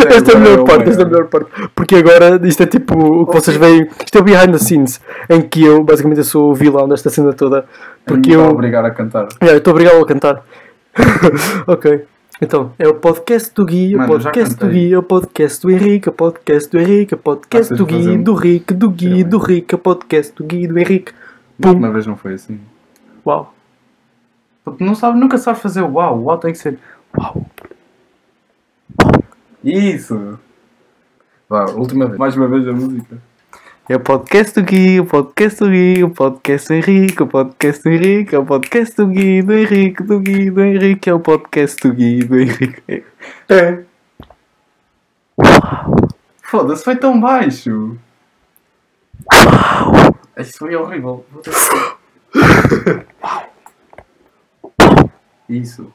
Esta 0.09 0.33
é 0.33 0.37
a 0.37 0.39
melhor 0.39 0.61
oh 0.61 0.65
parte, 0.65 0.91
esta 0.91 1.03
é 1.03 1.05
a 1.05 1.09
melhor 1.09 1.27
parte. 1.27 1.51
Porque 1.75 1.97
agora 1.97 2.41
isto 2.47 2.63
é 2.63 2.67
tipo 2.67 2.97
o 2.97 3.27
que 3.27 3.35
vocês 3.35 3.57
veem. 3.57 3.89
Isto 4.05 4.19
é 4.19 4.21
o 4.21 4.25
behind 4.25 4.53
the 4.53 4.59
scenes. 4.59 5.01
Em 5.29 5.43
que 5.43 5.65
eu, 5.65 5.83
basicamente, 5.83 6.19
eu 6.19 6.25
sou 6.25 6.53
o 6.53 6.55
vilão 6.55 6.89
desta 6.89 7.11
cena 7.11 7.33
toda. 7.33 7.65
Porque 8.05 8.37
eu. 8.37 8.49
obrigar 8.49 8.85
a 8.85 8.91
cantar. 8.93 9.27
É, 9.41 9.57
estou 9.57 9.73
obrigado 9.73 10.01
a 10.01 10.07
cantar. 10.07 10.45
ok. 11.67 12.05
Então, 12.41 12.73
é 12.79 12.87
o 12.87 12.95
podcast 12.95 13.55
do 13.55 13.65
Gui, 13.65 13.95
o 13.95 13.99
Mano, 13.99 14.13
eu 14.15 14.21
já 14.21 14.31
podcast 14.31 14.55
do 14.57 14.61
cantei. 14.61 14.81
Gui, 14.89 14.93
é 14.93 14.99
o 14.99 15.03
podcast 15.03 15.63
do 15.63 15.71
Henrique, 15.71 16.09
o 16.09 16.13
podcast 16.13 16.71
do 16.71 16.79
Henrique, 16.79 17.15
o 17.15 17.19
podcast 17.19 17.73
Ah, 17.73 17.77
do 17.77 17.87
Gui, 17.87 18.19
do 18.19 18.35
Rick, 18.35 18.75
do 18.75 18.91
Gui, 18.91 19.25
do 19.25 19.39
Rick, 19.39 19.75
o 19.75 19.79
podcast 19.79 20.35
do 20.35 20.45
Gui, 20.45 20.67
do 20.67 20.79
Henrique. 20.79 21.13
Pum. 21.59 21.73
Pum. 21.73 21.79
Uma 21.79 21.91
vez 21.91 22.07
não 22.07 22.17
foi 22.17 22.35
assim. 22.35 22.61
Uau. 23.27 23.55
Porque 24.63 24.85
não 24.85 24.95
sabe, 24.95 25.19
nunca 25.19 25.39
sabes 25.39 25.63
fazer 25.63 25.81
o 25.81 25.93
uau. 25.93 26.25
Uau 26.25 26.37
tem 26.37 26.53
que 26.53 26.59
ser 26.59 26.79
uau. 27.17 27.47
Isso. 29.65 30.39
Vá, 31.49 31.65
última 31.71 32.07
vez. 32.07 32.19
Mais 32.19 32.37
uma 32.37 32.49
vez 32.49 32.69
a 32.69 32.73
música. 32.73 33.17
É 33.89 33.95
o 33.95 34.01
podcast 34.01 34.53
do 34.53 34.67
Gui, 34.67 34.99
o 34.99 35.07
podcast 35.07 35.61
do 35.61 35.71
Gui, 35.71 36.03
o 36.03 36.11
podcast 36.11 36.67
do 36.67 36.75
Henrique, 36.75 37.23
o 37.23 37.27
podcast 37.29 37.85
do 37.85 37.91
Henrique, 37.91 38.35
é 38.35 38.39
o 38.41 38.45
podcast 38.45 38.97
do 38.97 39.07
Gui, 39.07 39.43
do 39.43 39.53
Henrique, 39.53 40.03
do 40.03 40.19
Gui, 40.19 40.51
do 40.51 40.61
Henrique, 40.61 41.09
é 41.09 41.15
o 41.15 41.21
podcast 41.21 41.89
do 41.89 41.95
Gui, 41.95 42.25
do 42.25 42.37
Henrique. 42.37 43.05
É. 43.49 43.85
Foda-se, 46.43 46.83
foi 46.83 46.97
tão 46.97 47.21
baixo. 47.21 47.97
Isso 50.37 50.59
foi 50.59 50.75
horrível. 50.75 51.25
Isso. 55.49 55.93